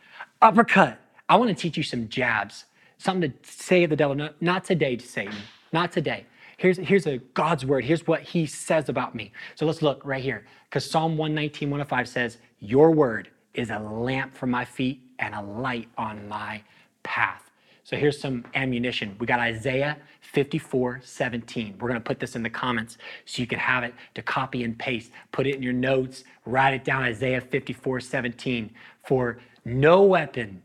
uppercut. 0.41 0.99
I 1.27 1.35
want 1.35 1.49
to 1.49 1.55
teach 1.55 1.77
you 1.77 1.83
some 1.83 2.09
jabs, 2.09 2.65
something 2.97 3.31
to 3.31 3.37
say 3.43 3.81
to 3.81 3.87
the 3.87 3.95
devil, 3.95 4.15
not, 4.15 4.41
not 4.41 4.63
today, 4.63 4.97
Satan, 4.97 5.35
not 5.71 5.91
today. 5.91 6.25
Here's, 6.57 6.77
here's 6.77 7.07
a 7.07 7.17
God's 7.35 7.65
word. 7.65 7.85
Here's 7.85 8.05
what 8.05 8.21
he 8.21 8.45
says 8.45 8.89
about 8.89 9.15
me. 9.15 9.31
So 9.55 9.65
let's 9.65 9.81
look 9.81 10.03
right 10.03 10.21
here. 10.21 10.45
Because 10.69 10.89
Psalm 10.89 11.17
119, 11.17 11.69
105 11.69 12.07
says, 12.07 12.37
Your 12.59 12.91
word 12.91 13.29
is 13.53 13.69
a 13.69 13.79
lamp 13.79 14.33
for 14.35 14.45
my 14.45 14.65
feet 14.65 15.01
and 15.19 15.33
a 15.33 15.41
light 15.41 15.87
on 15.97 16.27
my 16.27 16.61
path. 17.03 17.49
So 17.83 17.95
here's 17.95 18.19
some 18.19 18.45
ammunition. 18.53 19.15
We 19.19 19.25
got 19.25 19.39
Isaiah 19.39 19.97
54, 20.21 21.01
17. 21.03 21.75
We're 21.79 21.87
going 21.87 21.99
to 21.99 22.05
put 22.05 22.19
this 22.19 22.35
in 22.35 22.43
the 22.43 22.49
comments 22.49 22.97
so 23.25 23.41
you 23.41 23.47
can 23.47 23.57
have 23.57 23.83
it 23.83 23.95
to 24.13 24.21
copy 24.21 24.63
and 24.63 24.77
paste. 24.77 25.11
Put 25.31 25.47
it 25.47 25.55
in 25.55 25.63
your 25.63 25.73
notes, 25.73 26.23
write 26.45 26.73
it 26.75 26.83
down 26.83 27.01
Isaiah 27.01 27.41
54, 27.41 27.99
17. 27.99 28.69
For 29.05 29.39
no 29.69 30.03
weapon 30.03 30.63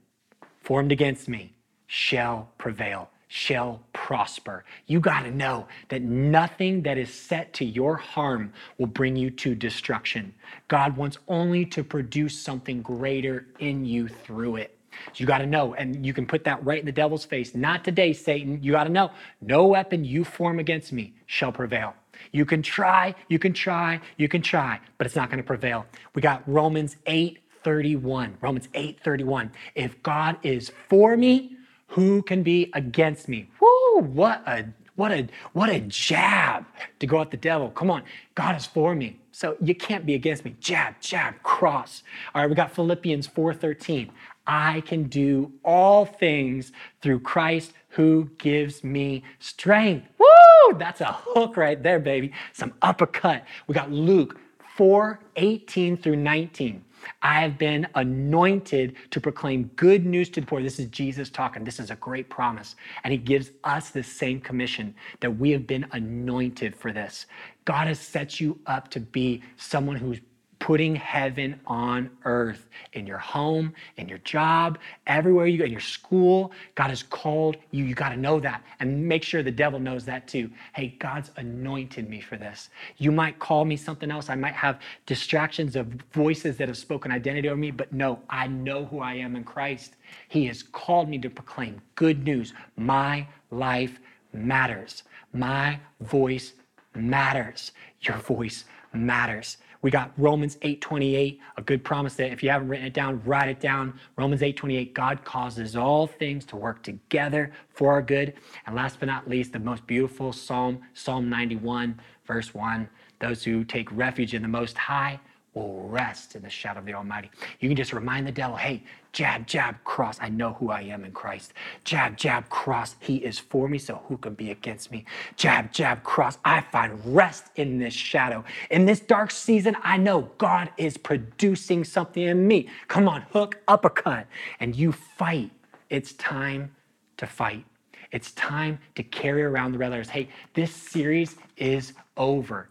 formed 0.62 0.92
against 0.92 1.28
me 1.28 1.54
shall 1.86 2.48
prevail 2.58 3.10
shall 3.34 3.82
prosper. 3.92 4.64
You 4.86 5.00
got 5.00 5.22
to 5.22 5.30
know 5.32 5.66
that 5.88 6.02
nothing 6.02 6.82
that 6.82 6.98
is 6.98 7.12
set 7.12 7.52
to 7.54 7.64
your 7.64 7.96
harm 7.96 8.52
will 8.78 8.86
bring 8.86 9.16
you 9.16 9.28
to 9.30 9.56
destruction. 9.56 10.32
God 10.68 10.96
wants 10.96 11.18
only 11.26 11.64
to 11.66 11.82
produce 11.82 12.38
something 12.38 12.80
greater 12.80 13.48
in 13.58 13.84
you 13.84 14.06
through 14.06 14.56
it. 14.56 14.78
So 14.92 15.14
you 15.16 15.26
got 15.26 15.38
to 15.38 15.46
know, 15.46 15.74
and 15.74 16.06
you 16.06 16.14
can 16.14 16.26
put 16.26 16.44
that 16.44 16.64
right 16.64 16.78
in 16.78 16.86
the 16.86 16.92
devil's 16.92 17.24
face. 17.24 17.56
Not 17.56 17.82
today, 17.82 18.12
Satan. 18.12 18.62
You 18.62 18.70
got 18.70 18.84
to 18.84 18.90
know, 18.90 19.10
no 19.40 19.66
weapon 19.66 20.04
you 20.04 20.22
form 20.22 20.60
against 20.60 20.92
me 20.92 21.14
shall 21.26 21.50
prevail. 21.50 21.94
You 22.30 22.44
can 22.44 22.62
try, 22.62 23.16
you 23.28 23.40
can 23.40 23.52
try, 23.52 24.00
you 24.16 24.28
can 24.28 24.42
try, 24.42 24.78
but 24.96 25.08
it's 25.08 25.16
not 25.16 25.28
going 25.28 25.38
to 25.38 25.46
prevail. 25.46 25.86
We 26.14 26.22
got 26.22 26.48
Romans 26.48 26.96
8 27.06 27.40
31. 27.64 28.36
Romans 28.40 28.68
8 28.74 29.00
31. 29.02 29.50
If 29.74 30.02
God 30.02 30.36
is 30.42 30.70
for 30.88 31.16
me, 31.16 31.56
who 31.88 32.22
can 32.22 32.42
be 32.42 32.70
against 32.74 33.28
me? 33.28 33.48
Woo, 33.60 34.00
what 34.00 34.42
a 34.46 34.66
what 34.96 35.10
a 35.10 35.28
what 35.52 35.70
a 35.70 35.80
jab 35.80 36.66
to 37.00 37.06
go 37.06 37.20
at 37.20 37.30
the 37.30 37.36
devil. 37.36 37.70
Come 37.70 37.90
on, 37.90 38.02
God 38.34 38.56
is 38.56 38.66
for 38.66 38.94
me. 38.94 39.18
So 39.32 39.56
you 39.60 39.74
can't 39.74 40.06
be 40.06 40.14
against 40.14 40.44
me. 40.44 40.54
Jab, 40.60 41.00
jab, 41.00 41.42
cross. 41.42 42.02
All 42.34 42.42
right, 42.42 42.48
we 42.48 42.54
got 42.54 42.72
Philippians 42.72 43.26
4:13. 43.26 44.10
I 44.46 44.82
can 44.82 45.04
do 45.04 45.52
all 45.64 46.04
things 46.04 46.70
through 47.00 47.20
Christ 47.20 47.72
who 47.90 48.30
gives 48.38 48.84
me 48.84 49.24
strength. 49.38 50.06
Woo! 50.18 50.78
That's 50.78 51.00
a 51.00 51.12
hook 51.12 51.56
right 51.56 51.82
there, 51.82 51.98
baby. 51.98 52.32
Some 52.52 52.74
uppercut. 52.82 53.44
We 53.66 53.74
got 53.74 53.90
Luke 53.90 54.38
4 54.76 55.20
18 55.36 55.96
through 55.96 56.16
19. 56.16 56.84
I 57.22 57.40
have 57.40 57.58
been 57.58 57.86
anointed 57.94 58.96
to 59.10 59.20
proclaim 59.20 59.70
good 59.76 60.06
news 60.06 60.30
to 60.30 60.40
the 60.40 60.46
poor. 60.46 60.62
This 60.62 60.78
is 60.78 60.86
Jesus 60.88 61.30
talking. 61.30 61.64
This 61.64 61.80
is 61.80 61.90
a 61.90 61.96
great 61.96 62.30
promise. 62.30 62.76
And 63.04 63.12
he 63.12 63.18
gives 63.18 63.50
us 63.64 63.90
the 63.90 64.02
same 64.02 64.40
commission 64.40 64.94
that 65.20 65.30
we 65.30 65.50
have 65.50 65.66
been 65.66 65.86
anointed 65.92 66.76
for 66.76 66.92
this. 66.92 67.26
God 67.64 67.86
has 67.88 67.98
set 67.98 68.40
you 68.40 68.58
up 68.66 68.88
to 68.90 69.00
be 69.00 69.42
someone 69.56 69.96
who's 69.96 70.20
putting 70.58 70.94
heaven 70.94 71.60
on 71.66 72.10
earth 72.24 72.68
in 72.94 73.06
your 73.06 73.18
home, 73.18 73.72
in 73.96 74.08
your 74.08 74.18
job, 74.18 74.78
everywhere 75.06 75.46
you 75.46 75.58
go, 75.58 75.64
in 75.64 75.70
your 75.70 75.80
school. 75.80 76.52
God 76.74 76.90
has 76.90 77.02
called 77.02 77.56
you. 77.70 77.84
You 77.84 77.94
got 77.94 78.10
to 78.10 78.16
know 78.16 78.40
that 78.40 78.62
and 78.80 79.06
make 79.06 79.22
sure 79.22 79.42
the 79.42 79.50
devil 79.50 79.78
knows 79.78 80.04
that 80.06 80.26
too. 80.26 80.50
Hey, 80.74 80.96
God's 80.98 81.30
anointed 81.36 82.08
me 82.08 82.20
for 82.20 82.36
this. 82.36 82.70
You 82.98 83.12
might 83.12 83.38
call 83.38 83.64
me 83.64 83.76
something 83.76 84.10
else. 84.10 84.30
I 84.30 84.34
might 84.36 84.54
have 84.54 84.80
distractions 85.06 85.76
of 85.76 85.86
voices 86.12 86.56
that 86.56 86.68
have 86.68 86.78
spoken 86.78 87.12
identity 87.12 87.48
over 87.48 87.56
me, 87.56 87.70
but 87.70 87.92
no, 87.92 88.20
I 88.30 88.46
know 88.46 88.84
who 88.86 89.00
I 89.00 89.14
am 89.14 89.36
in 89.36 89.44
Christ. 89.44 89.96
He 90.28 90.46
has 90.46 90.62
called 90.62 91.08
me 91.08 91.18
to 91.18 91.30
proclaim 91.30 91.80
good 91.94 92.24
news. 92.24 92.54
My 92.76 93.26
life 93.50 94.00
matters. 94.32 95.02
My 95.32 95.80
voice 96.00 96.54
matters. 96.94 97.72
Your 98.00 98.16
voice 98.18 98.64
matters. 98.92 99.56
We 99.84 99.90
got 99.90 100.12
Romans 100.16 100.56
8:28, 100.62 101.40
a 101.58 101.62
good 101.62 101.84
promise 101.84 102.14
that 102.14 102.32
if 102.32 102.42
you 102.42 102.48
haven't 102.48 102.68
written 102.68 102.86
it 102.86 102.94
down, 102.94 103.20
write 103.26 103.50
it 103.50 103.60
down. 103.60 104.00
Romans 104.16 104.40
8:28, 104.40 104.94
God 104.94 105.22
causes 105.24 105.76
all 105.76 106.06
things 106.06 106.46
to 106.46 106.56
work 106.56 106.82
together 106.82 107.52
for 107.68 107.92
our 107.92 108.00
good. 108.00 108.32
And 108.66 108.74
last 108.74 108.98
but 108.98 109.08
not 109.08 109.28
least, 109.28 109.52
the 109.52 109.58
most 109.58 109.86
beautiful 109.86 110.32
psalm, 110.32 110.80
Psalm 110.94 111.28
91, 111.28 112.00
verse 112.24 112.54
1. 112.54 112.88
Those 113.18 113.44
who 113.44 113.62
take 113.62 113.92
refuge 113.92 114.32
in 114.32 114.40
the 114.40 114.48
most 114.48 114.78
high 114.78 115.20
will 115.54 115.88
rest 115.88 116.34
in 116.34 116.42
the 116.42 116.50
shadow 116.50 116.80
of 116.80 116.86
the 116.86 116.94
Almighty. 116.94 117.30
You 117.60 117.68
can 117.68 117.76
just 117.76 117.92
remind 117.92 118.26
the 118.26 118.32
devil, 118.32 118.56
hey, 118.56 118.82
jab, 119.12 119.46
jab, 119.46 119.82
cross. 119.84 120.18
I 120.20 120.28
know 120.28 120.54
who 120.54 120.70
I 120.70 120.82
am 120.82 121.04
in 121.04 121.12
Christ. 121.12 121.54
Jab, 121.84 122.16
jab, 122.16 122.48
cross. 122.48 122.96
He 122.98 123.16
is 123.16 123.38
for 123.38 123.68
me, 123.68 123.78
so 123.78 124.02
who 124.08 124.16
can 124.16 124.34
be 124.34 124.50
against 124.50 124.90
me? 124.90 125.04
Jab, 125.36 125.72
jab, 125.72 126.02
cross. 126.02 126.38
I 126.44 126.60
find 126.60 127.00
rest 127.14 127.46
in 127.56 127.78
this 127.78 127.94
shadow. 127.94 128.44
In 128.70 128.84
this 128.84 129.00
dark 129.00 129.30
season, 129.30 129.76
I 129.82 129.96
know 129.96 130.30
God 130.38 130.70
is 130.76 130.96
producing 130.96 131.84
something 131.84 132.22
in 132.22 132.46
me. 132.46 132.68
Come 132.88 133.08
on, 133.08 133.22
hook, 133.32 133.60
uppercut. 133.68 134.26
And 134.60 134.74
you 134.74 134.92
fight. 134.92 135.50
It's 135.90 136.14
time 136.14 136.74
to 137.18 137.26
fight. 137.26 137.64
It's 138.10 138.32
time 138.32 138.78
to 138.94 139.02
carry 139.02 139.42
around 139.42 139.72
the 139.72 139.78
red 139.78 139.90
letters. 139.90 140.08
Hey, 140.08 140.28
this 140.54 140.72
series 140.72 141.36
is 141.56 141.94
over. 142.16 142.68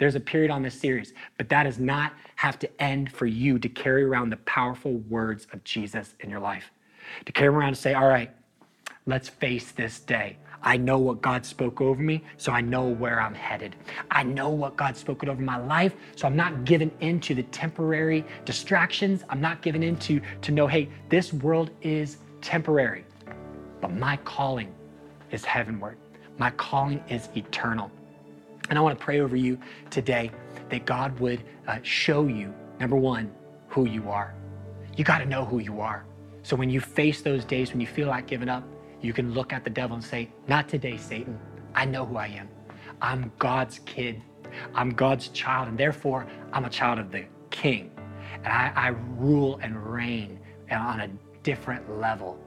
There's 0.00 0.14
a 0.14 0.20
period 0.20 0.50
on 0.50 0.62
this 0.62 0.80
series, 0.80 1.12
but 1.36 1.50
that 1.50 1.64
does 1.64 1.78
not 1.78 2.14
have 2.36 2.58
to 2.60 2.82
end 2.82 3.12
for 3.12 3.26
you 3.26 3.58
to 3.58 3.68
carry 3.68 4.02
around 4.02 4.30
the 4.30 4.38
powerful 4.38 4.94
words 5.10 5.46
of 5.52 5.62
Jesus 5.62 6.14
in 6.20 6.30
your 6.30 6.40
life. 6.40 6.72
To 7.26 7.32
carry 7.32 7.48
around 7.48 7.68
and 7.68 7.76
say, 7.76 7.92
all 7.92 8.08
right, 8.08 8.30
let's 9.04 9.28
face 9.28 9.72
this 9.72 10.00
day. 10.00 10.38
I 10.62 10.78
know 10.78 10.96
what 10.96 11.20
God 11.20 11.44
spoke 11.44 11.82
over 11.82 12.00
me, 12.00 12.24
so 12.38 12.50
I 12.50 12.62
know 12.62 12.86
where 12.86 13.20
I'm 13.20 13.34
headed. 13.34 13.76
I 14.10 14.22
know 14.22 14.48
what 14.48 14.74
God 14.74 14.96
spoke 14.96 15.22
over 15.22 15.42
my 15.42 15.58
life, 15.58 15.94
so 16.16 16.26
I'm 16.26 16.36
not 16.36 16.64
giving 16.64 16.90
into 17.00 17.34
the 17.34 17.42
temporary 17.44 18.24
distractions. 18.46 19.24
I'm 19.28 19.42
not 19.42 19.60
giving 19.60 19.82
into 19.82 20.22
to 20.40 20.50
know, 20.50 20.66
hey, 20.66 20.88
this 21.10 21.34
world 21.34 21.72
is 21.82 22.16
temporary, 22.40 23.04
but 23.82 23.92
my 23.92 24.16
calling 24.18 24.72
is 25.30 25.44
heavenward. 25.44 25.98
My 26.38 26.50
calling 26.52 27.04
is 27.10 27.28
eternal. 27.36 27.90
And 28.70 28.78
I 28.78 28.82
want 28.82 28.98
to 28.98 29.04
pray 29.04 29.20
over 29.20 29.36
you 29.36 29.58
today 29.90 30.30
that 30.70 30.86
God 30.86 31.18
would 31.18 31.42
uh, 31.66 31.80
show 31.82 32.26
you, 32.26 32.54
number 32.78 32.96
one, 32.96 33.32
who 33.68 33.86
you 33.86 34.08
are. 34.08 34.34
You 34.96 35.04
got 35.04 35.18
to 35.18 35.26
know 35.26 35.44
who 35.44 35.58
you 35.58 35.80
are. 35.80 36.06
So 36.44 36.54
when 36.56 36.70
you 36.70 36.80
face 36.80 37.20
those 37.20 37.44
days 37.44 37.72
when 37.72 37.80
you 37.80 37.86
feel 37.86 38.08
like 38.08 38.28
giving 38.28 38.48
up, 38.48 38.64
you 39.00 39.12
can 39.12 39.34
look 39.34 39.52
at 39.52 39.64
the 39.64 39.70
devil 39.70 39.96
and 39.96 40.04
say, 40.04 40.30
Not 40.46 40.68
today, 40.68 40.96
Satan. 40.96 41.38
I 41.74 41.84
know 41.84 42.06
who 42.06 42.16
I 42.16 42.28
am. 42.28 42.48
I'm 43.02 43.32
God's 43.38 43.80
kid. 43.80 44.22
I'm 44.74 44.90
God's 44.90 45.28
child, 45.28 45.68
and 45.68 45.78
therefore 45.78 46.26
I'm 46.52 46.64
a 46.64 46.70
child 46.70 46.98
of 46.98 47.10
the 47.10 47.24
king. 47.50 47.90
And 48.36 48.48
I, 48.48 48.72
I 48.74 48.88
rule 49.18 49.58
and 49.62 49.76
reign 49.76 50.38
on 50.70 51.00
a 51.00 51.08
different 51.42 51.98
level. 51.98 52.38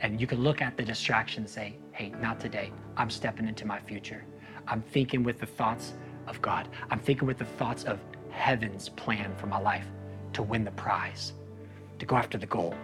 And 0.00 0.20
you 0.20 0.26
can 0.26 0.42
look 0.42 0.60
at 0.62 0.76
the 0.76 0.82
distraction 0.82 1.42
and 1.42 1.50
say, 1.50 1.76
Hey, 1.92 2.10
not 2.20 2.38
today. 2.38 2.70
I'm 2.96 3.10
stepping 3.10 3.48
into 3.48 3.66
my 3.66 3.80
future. 3.80 4.24
I'm 4.70 4.82
thinking 4.82 5.24
with 5.24 5.40
the 5.40 5.46
thoughts 5.46 5.94
of 6.28 6.40
God. 6.40 6.68
I'm 6.90 7.00
thinking 7.00 7.26
with 7.26 7.38
the 7.38 7.44
thoughts 7.44 7.82
of 7.82 7.98
heaven's 8.30 8.88
plan 8.88 9.34
for 9.36 9.46
my 9.46 9.58
life 9.58 9.86
to 10.32 10.42
win 10.44 10.64
the 10.64 10.70
prize, 10.70 11.32
to 11.98 12.06
go 12.06 12.14
after 12.14 12.38
the 12.38 12.46
goal, 12.46 12.76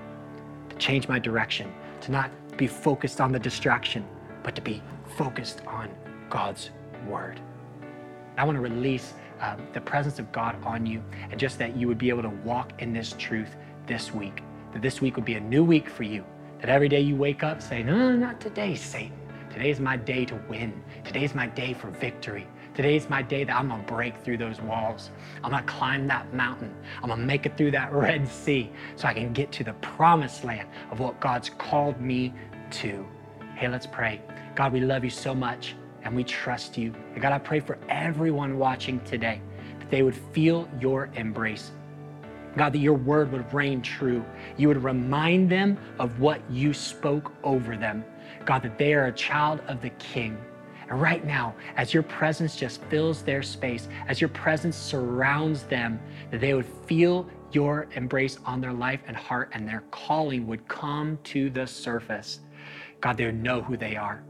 to 0.69 0.77
change 0.77 1.07
my 1.07 1.21
direction, 1.21 1.73
to 2.01 2.11
not 2.11 2.33
be 2.57 2.67
focused 2.67 3.21
on 3.21 3.31
the 3.31 3.39
distraction, 3.39 4.05
but 4.43 4.57
to 4.57 4.61
be 4.63 4.83
focused 5.17 5.63
on 5.69 5.89
God's 6.29 6.71
word. 7.07 7.39
I 8.37 8.45
want 8.45 8.57
to 8.57 8.63
release 8.63 9.15
um, 9.41 9.65
the 9.73 9.81
presence 9.81 10.19
of 10.19 10.33
God 10.33 10.57
on 10.65 10.87
you 10.87 11.01
and 11.31 11.39
just 11.39 11.57
that 11.61 11.77
you 11.77 11.87
would 11.87 11.99
be 11.99 12.09
able 12.09 12.23
to 12.23 12.31
walk 12.45 12.83
in 12.83 12.93
this 12.93 13.15
truth 13.17 13.55
this 13.87 14.13
week. 14.13 14.43
That 14.73 14.83
this 14.83 15.01
week 15.01 15.15
would 15.15 15.25
be 15.25 15.35
a 15.35 15.41
new 15.41 15.63
week 15.63 15.89
for 15.89 16.03
you. 16.03 16.25
That 16.61 16.69
every 16.69 16.89
day 16.89 17.01
you 17.01 17.15
wake 17.15 17.45
up 17.45 17.63
saying, 17.63 17.87
No, 17.87 18.17
not 18.17 18.41
today, 18.41 18.75
Satan. 18.75 19.26
Today 19.57 19.71
is 19.71 19.81
my 19.81 19.97
day 19.97 20.27
to 20.27 20.35
win. 20.51 20.85
Today's 21.03 21.35
my 21.35 21.47
day 21.47 21.73
for 21.73 21.89
victory. 21.89 22.47
Today's 22.75 23.09
my 23.09 23.23
day 23.23 23.43
that 23.43 23.57
I'm 23.57 23.71
gonna 23.71 23.83
break 23.85 24.15
through 24.19 24.37
those 24.37 24.61
walls. 24.61 25.11
I'm 25.43 25.51
gonna 25.51 25.63
climb 25.63 26.07
that 26.09 26.31
mountain. 26.35 26.75
I'm 27.03 27.09
gonna 27.09 27.25
make 27.25 27.47
it 27.47 27.57
through 27.57 27.71
that 27.71 27.91
Red 27.91 28.29
Sea 28.29 28.71
so 28.97 29.09
I 29.09 29.15
can 29.15 29.33
get 29.33 29.53
to 29.53 29.65
the 29.65 29.73
promised 29.81 30.45
land 30.45 30.69
of 30.91 31.01
what 31.01 31.19
God's 31.21 31.49
called 31.49 31.99
me 32.03 32.35
to. 32.73 33.07
Hey, 33.55 33.69
let's 33.69 33.87
pray. 33.87 34.21
God, 34.55 34.75
we 34.75 34.81
love 34.81 35.05
you 35.05 35.09
so 35.09 35.35
much 35.35 35.75
and 36.03 36.15
we 36.15 36.23
trust 36.23 36.77
you. 36.77 36.93
And 37.15 37.23
God, 37.23 37.33
I 37.33 37.39
pray 37.39 37.61
for 37.61 37.79
everyone 37.89 38.59
watching 38.59 39.01
today 39.05 39.41
that 39.79 39.91
they 39.91 40.03
would 40.03 40.17
feel 40.35 40.69
your 40.79 41.09
embrace. 41.15 41.71
God, 42.59 42.75
that 42.75 42.79
your 42.79 42.95
word 42.95 43.33
would 43.33 43.53
reign 43.55 43.81
true. 43.81 44.23
You 44.59 44.69
would 44.69 44.85
remind 44.85 45.49
them 45.49 45.79
of 45.99 46.21
what 46.21 46.43
you 46.51 46.75
spoke 46.75 47.33
over 47.43 47.75
them. 47.75 48.05
God, 48.47 48.63
that 48.63 48.79
they 48.79 48.95
are 48.95 49.07
a 49.07 49.13
child 49.13 49.61
of 49.67 49.83
the 49.83 49.91
King. 49.91 50.39
And 50.89 51.01
right 51.01 51.25
now, 51.25 51.55
as 51.77 51.93
your 51.93 52.05
presence 52.05 52.55
just 52.55 52.81
fills 52.85 53.23
their 53.23 53.43
space, 53.43 53.89
as 54.07 54.21
your 54.21 54.29
presence 54.29 54.77
surrounds 54.77 55.65
them, 55.65 56.01
that 56.31 56.41
they 56.41 56.55
would 56.55 56.67
feel 56.87 57.29
your 57.51 57.89
embrace 57.95 58.39
on 58.45 58.61
their 58.61 58.73
life 58.73 59.01
and 59.09 59.17
heart, 59.17 59.51
and 59.53 59.69
their 59.69 59.83
calling 59.91 60.47
would 60.47 60.67
come 60.69 61.19
to 61.25 61.51
the 61.51 61.67
surface. 61.67 62.41
God, 63.01 63.17
they 63.17 63.27
would 63.27 63.43
know 63.43 63.61
who 63.61 63.77
they 63.77 63.97
are. 63.97 64.23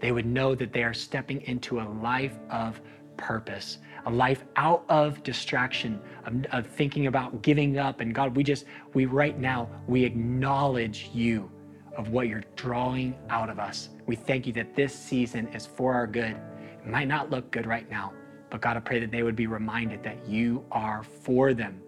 They 0.00 0.12
would 0.12 0.26
know 0.26 0.54
that 0.54 0.72
they 0.72 0.82
are 0.82 0.94
stepping 0.94 1.40
into 1.42 1.80
a 1.80 1.86
life 2.02 2.38
of 2.50 2.80
purpose, 3.16 3.78
a 4.04 4.10
life 4.10 4.44
out 4.56 4.84
of 4.88 5.22
distraction, 5.22 6.00
of, 6.26 6.44
of 6.52 6.66
thinking 6.66 7.06
about 7.06 7.40
giving 7.40 7.78
up. 7.78 8.00
And 8.00 8.14
God, 8.14 8.36
we 8.36 8.42
just, 8.42 8.66
we 8.92 9.06
right 9.06 9.38
now, 9.38 9.68
we 9.86 10.04
acknowledge 10.04 11.10
you 11.14 11.50
of 11.96 12.08
what 12.10 12.28
you're 12.28 12.44
drawing 12.56 13.14
out 13.28 13.48
of 13.50 13.58
us. 13.58 13.90
We 14.06 14.16
thank 14.16 14.46
you 14.46 14.52
that 14.54 14.74
this 14.74 14.94
season 14.94 15.48
is 15.48 15.66
for 15.66 15.94
our 15.94 16.06
good. 16.06 16.36
It 16.60 16.86
might 16.86 17.08
not 17.08 17.30
look 17.30 17.50
good 17.50 17.66
right 17.66 17.88
now, 17.90 18.12
but 18.50 18.60
God, 18.60 18.76
I 18.76 18.80
pray 18.80 19.00
that 19.00 19.10
they 19.10 19.22
would 19.22 19.36
be 19.36 19.46
reminded 19.46 20.02
that 20.02 20.26
you 20.26 20.64
are 20.72 21.02
for 21.02 21.54
them. 21.54 21.80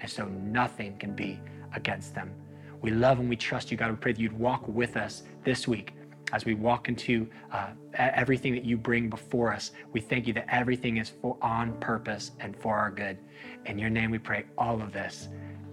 And 0.00 0.10
so 0.10 0.26
nothing 0.26 0.96
can 0.98 1.14
be 1.14 1.40
against 1.74 2.14
them. 2.14 2.32
We 2.80 2.90
love 2.90 3.20
and 3.20 3.28
we 3.28 3.36
trust 3.36 3.70
you, 3.70 3.76
God. 3.76 3.90
We 3.90 3.96
pray 3.96 4.12
that 4.12 4.20
you'd 4.20 4.38
walk 4.38 4.66
with 4.66 4.96
us 4.96 5.22
this 5.44 5.68
week 5.68 5.94
as 6.32 6.44
we 6.44 6.54
walk 6.54 6.88
into 6.88 7.28
uh, 7.52 7.68
everything 7.94 8.54
that 8.54 8.64
you 8.64 8.76
bring 8.76 9.08
before 9.08 9.52
us. 9.52 9.72
We 9.92 10.00
thank 10.00 10.26
you 10.26 10.32
that 10.32 10.46
everything 10.48 10.96
is 10.96 11.10
for, 11.10 11.36
on 11.42 11.78
purpose 11.78 12.32
and 12.40 12.56
for 12.56 12.76
our 12.76 12.90
good. 12.90 13.18
In 13.66 13.78
your 13.78 13.90
name 13.90 14.10
we 14.10 14.18
pray 14.18 14.44
all 14.58 14.80
of 14.82 14.92
this. 14.92 15.28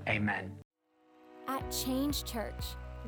Amen. 0.07 0.51
At 1.47 1.71
Change 1.71 2.23
Church, 2.25 2.63